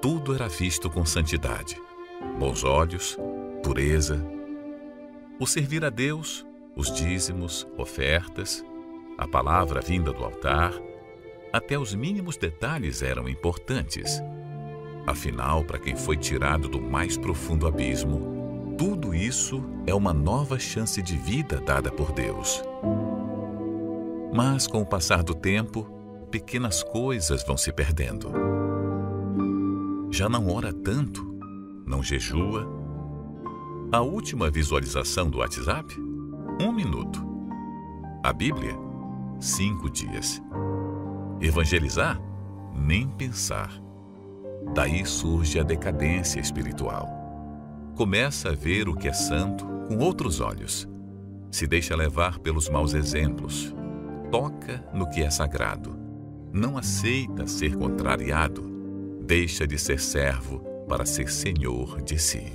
[0.00, 1.80] tudo era visto com santidade,
[2.38, 3.18] bons olhos,
[3.62, 4.24] pureza.
[5.38, 8.64] O servir a Deus, os dízimos, ofertas,
[9.18, 10.72] a palavra vinda do altar,
[11.52, 14.22] até os mínimos detalhes eram importantes.
[15.06, 21.00] Afinal, para quem foi tirado do mais profundo abismo, tudo isso é uma nova chance
[21.00, 22.62] de vida dada por Deus.
[24.34, 25.84] Mas com o passar do tempo,
[26.30, 28.32] pequenas coisas vão se perdendo.
[30.10, 31.24] Já não ora tanto,
[31.86, 32.68] não jejua.
[33.92, 35.94] A última visualização do WhatsApp?
[36.60, 37.24] Um minuto.
[38.24, 38.76] A Bíblia?
[39.38, 40.42] Cinco dias.
[41.40, 42.20] Evangelizar?
[42.74, 43.85] Nem pensar.
[44.74, 47.08] Daí surge a decadência espiritual.
[47.96, 50.86] Começa a ver o que é santo com outros olhos.
[51.50, 53.74] Se deixa levar pelos maus exemplos.
[54.30, 55.98] Toca no que é sagrado.
[56.52, 58.62] Não aceita ser contrariado.
[59.22, 62.52] Deixa de ser servo para ser senhor de si.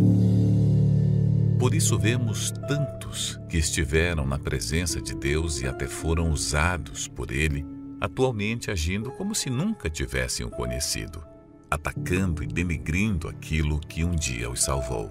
[1.58, 7.32] Por isso vemos tantos que estiveram na presença de Deus e até foram usados por
[7.32, 7.66] Ele,
[8.00, 11.31] atualmente agindo como se nunca tivessem o conhecido
[11.72, 15.10] atacando e denegrindo aquilo que um dia os salvou,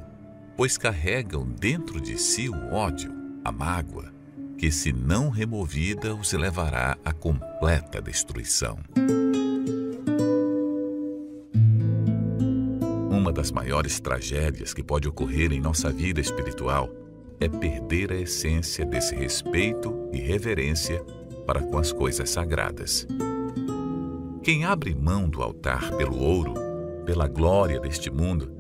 [0.59, 3.11] pois carregam dentro de si o ódio,
[3.43, 4.13] a mágoa,
[4.59, 8.79] que, se não removida, os levará à completa destruição.
[13.11, 16.91] Uma das maiores tragédias que pode ocorrer em nossa vida espiritual
[17.41, 21.03] é perder a essência desse respeito e reverência
[21.47, 23.07] para com as coisas sagradas.
[24.43, 26.55] Quem abre mão do altar pelo ouro,
[27.05, 28.51] pela glória deste mundo,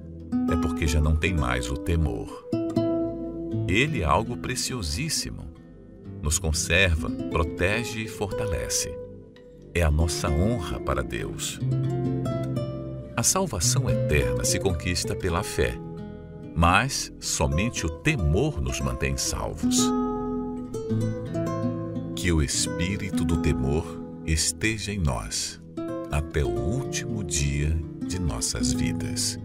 [0.52, 2.47] é porque já não tem mais o temor.
[3.66, 5.48] Ele é algo preciosíssimo.
[6.20, 8.94] Nos conserva, protege e fortalece.
[9.73, 11.59] É a nossa honra para Deus.
[13.16, 15.78] A salvação eterna se conquista pela fé,
[16.55, 19.90] mas somente o temor nos mantém salvos.
[22.15, 25.59] Que o espírito do temor esteja em nós
[26.11, 27.77] até o último dia
[28.07, 29.39] de nossas vidas.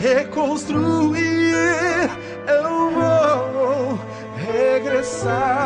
[0.00, 1.18] reconstruir,
[2.46, 3.98] eu vou
[4.36, 5.57] regressar.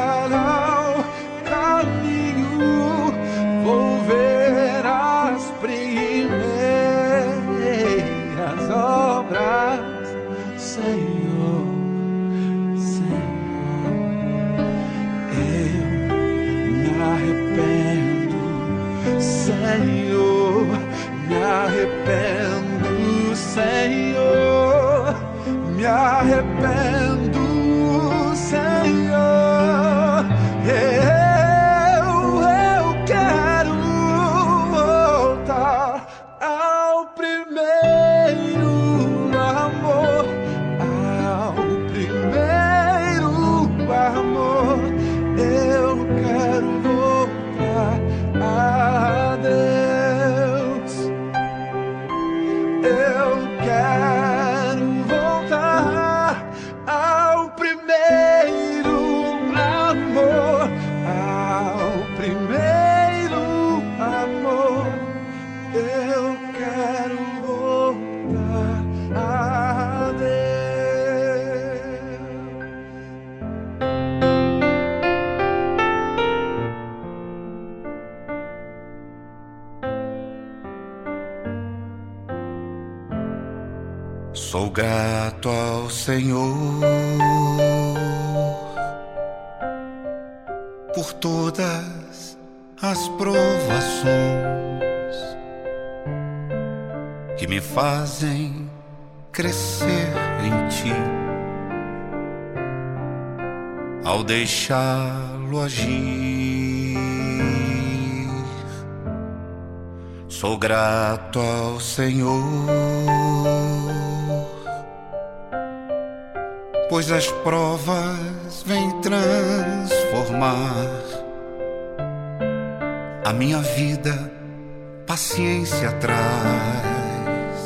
[126.43, 127.65] paz,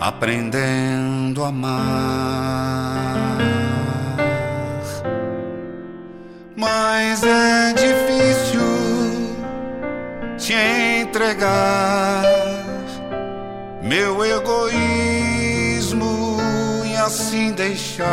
[0.00, 3.38] aprendendo a amar.
[6.56, 8.60] Mas é difícil
[10.38, 10.54] te
[11.02, 12.22] entregar
[13.82, 16.04] meu egoísmo
[16.84, 18.04] e assim deixar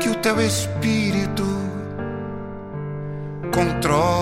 [0.00, 1.46] que o teu espírito
[3.54, 4.21] controle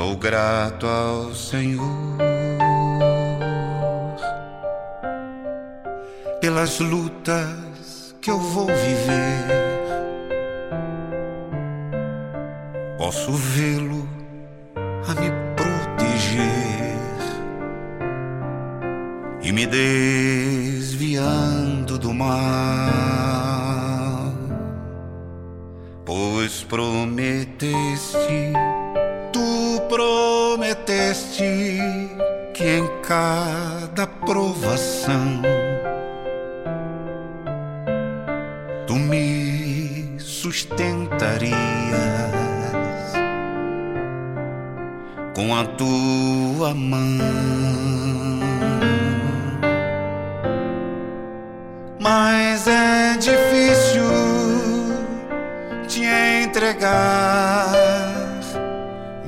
[0.00, 2.16] Sou grato ao Senhor
[6.40, 9.44] pelas lutas que eu vou viver.
[12.96, 14.08] Posso vê-lo
[15.06, 16.96] a me proteger
[19.42, 21.18] e me desviando
[21.98, 22.32] do mal,
[26.06, 28.54] pois prometeste,
[29.90, 31.42] prometeste
[32.54, 35.42] que em cada provação
[38.86, 41.50] tu me sustentarias
[45.34, 47.18] com a tua mão.
[51.98, 54.04] Mas é difícil
[55.88, 56.04] te
[56.44, 57.79] entregar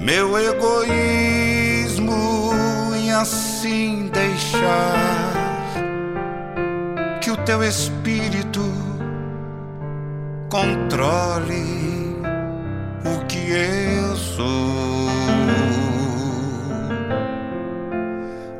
[0.03, 2.13] meu egoísmo
[2.97, 5.33] e assim deixar
[7.21, 8.61] que o teu espírito
[10.51, 12.17] controle
[13.05, 15.07] o que eu sou.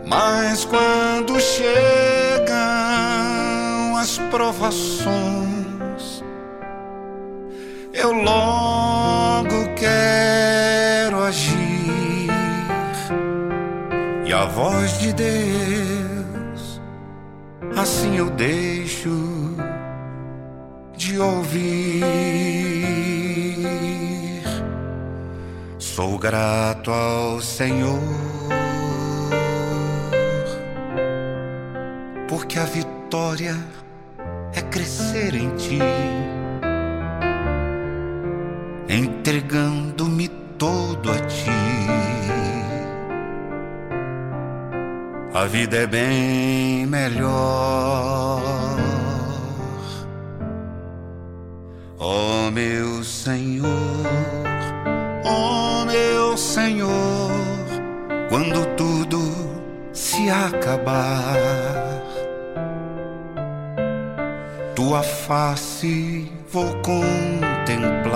[0.07, 2.57] Mas quando chegam
[3.97, 6.23] as provações,
[7.93, 8.62] eu logo
[14.55, 16.81] voz de Deus
[17.77, 19.11] assim eu deixo
[20.97, 22.05] de ouvir.
[25.79, 27.99] Sou grato ao Senhor,
[32.29, 33.57] porque a vitória
[34.55, 35.79] é crescer em ti,
[38.89, 41.19] entregando-me todo a
[45.35, 48.43] A vida é bem melhor.
[51.99, 53.71] Ó meu Senhor,
[55.25, 57.31] ó meu Senhor,
[58.29, 59.23] quando tudo
[59.95, 61.25] se acabar,
[64.75, 68.13] tua face vou contemplar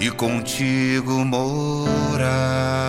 [0.00, 2.88] e contigo morar.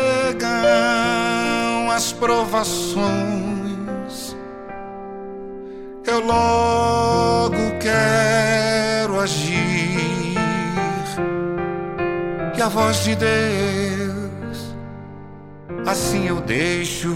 [2.01, 3.05] as provações,
[6.03, 10.33] eu logo quero agir
[12.57, 14.75] e a voz de Deus
[15.85, 17.13] assim eu deixo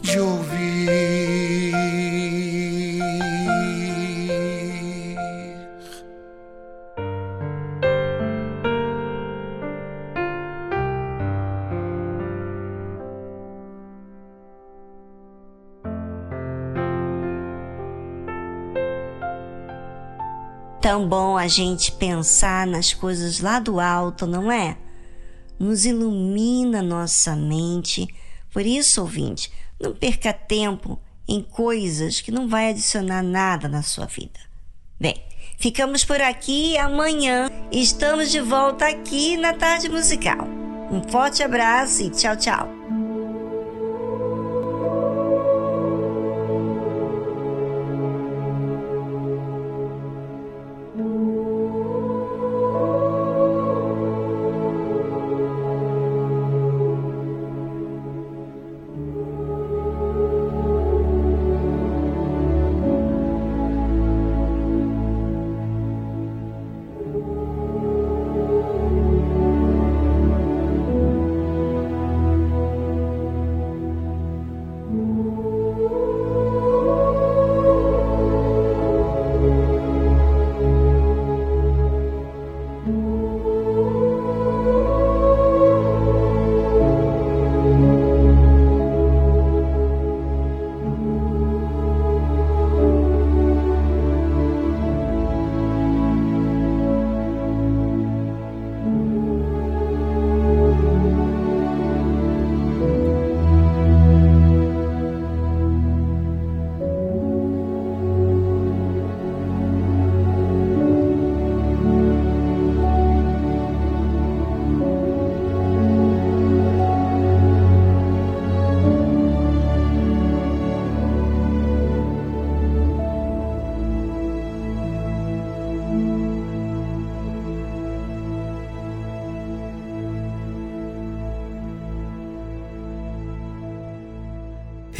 [0.00, 1.47] de ouvir.
[20.88, 24.78] Tão bom a gente pensar nas coisas lá do alto, não é?
[25.58, 28.08] Nos ilumina nossa mente.
[28.50, 34.06] Por isso, ouvinte, não perca tempo em coisas que não vai adicionar nada na sua
[34.06, 34.40] vida.
[34.98, 35.22] Bem,
[35.58, 40.48] ficamos por aqui amanhã estamos de volta aqui na Tarde Musical.
[40.90, 42.77] Um forte abraço e tchau, tchau.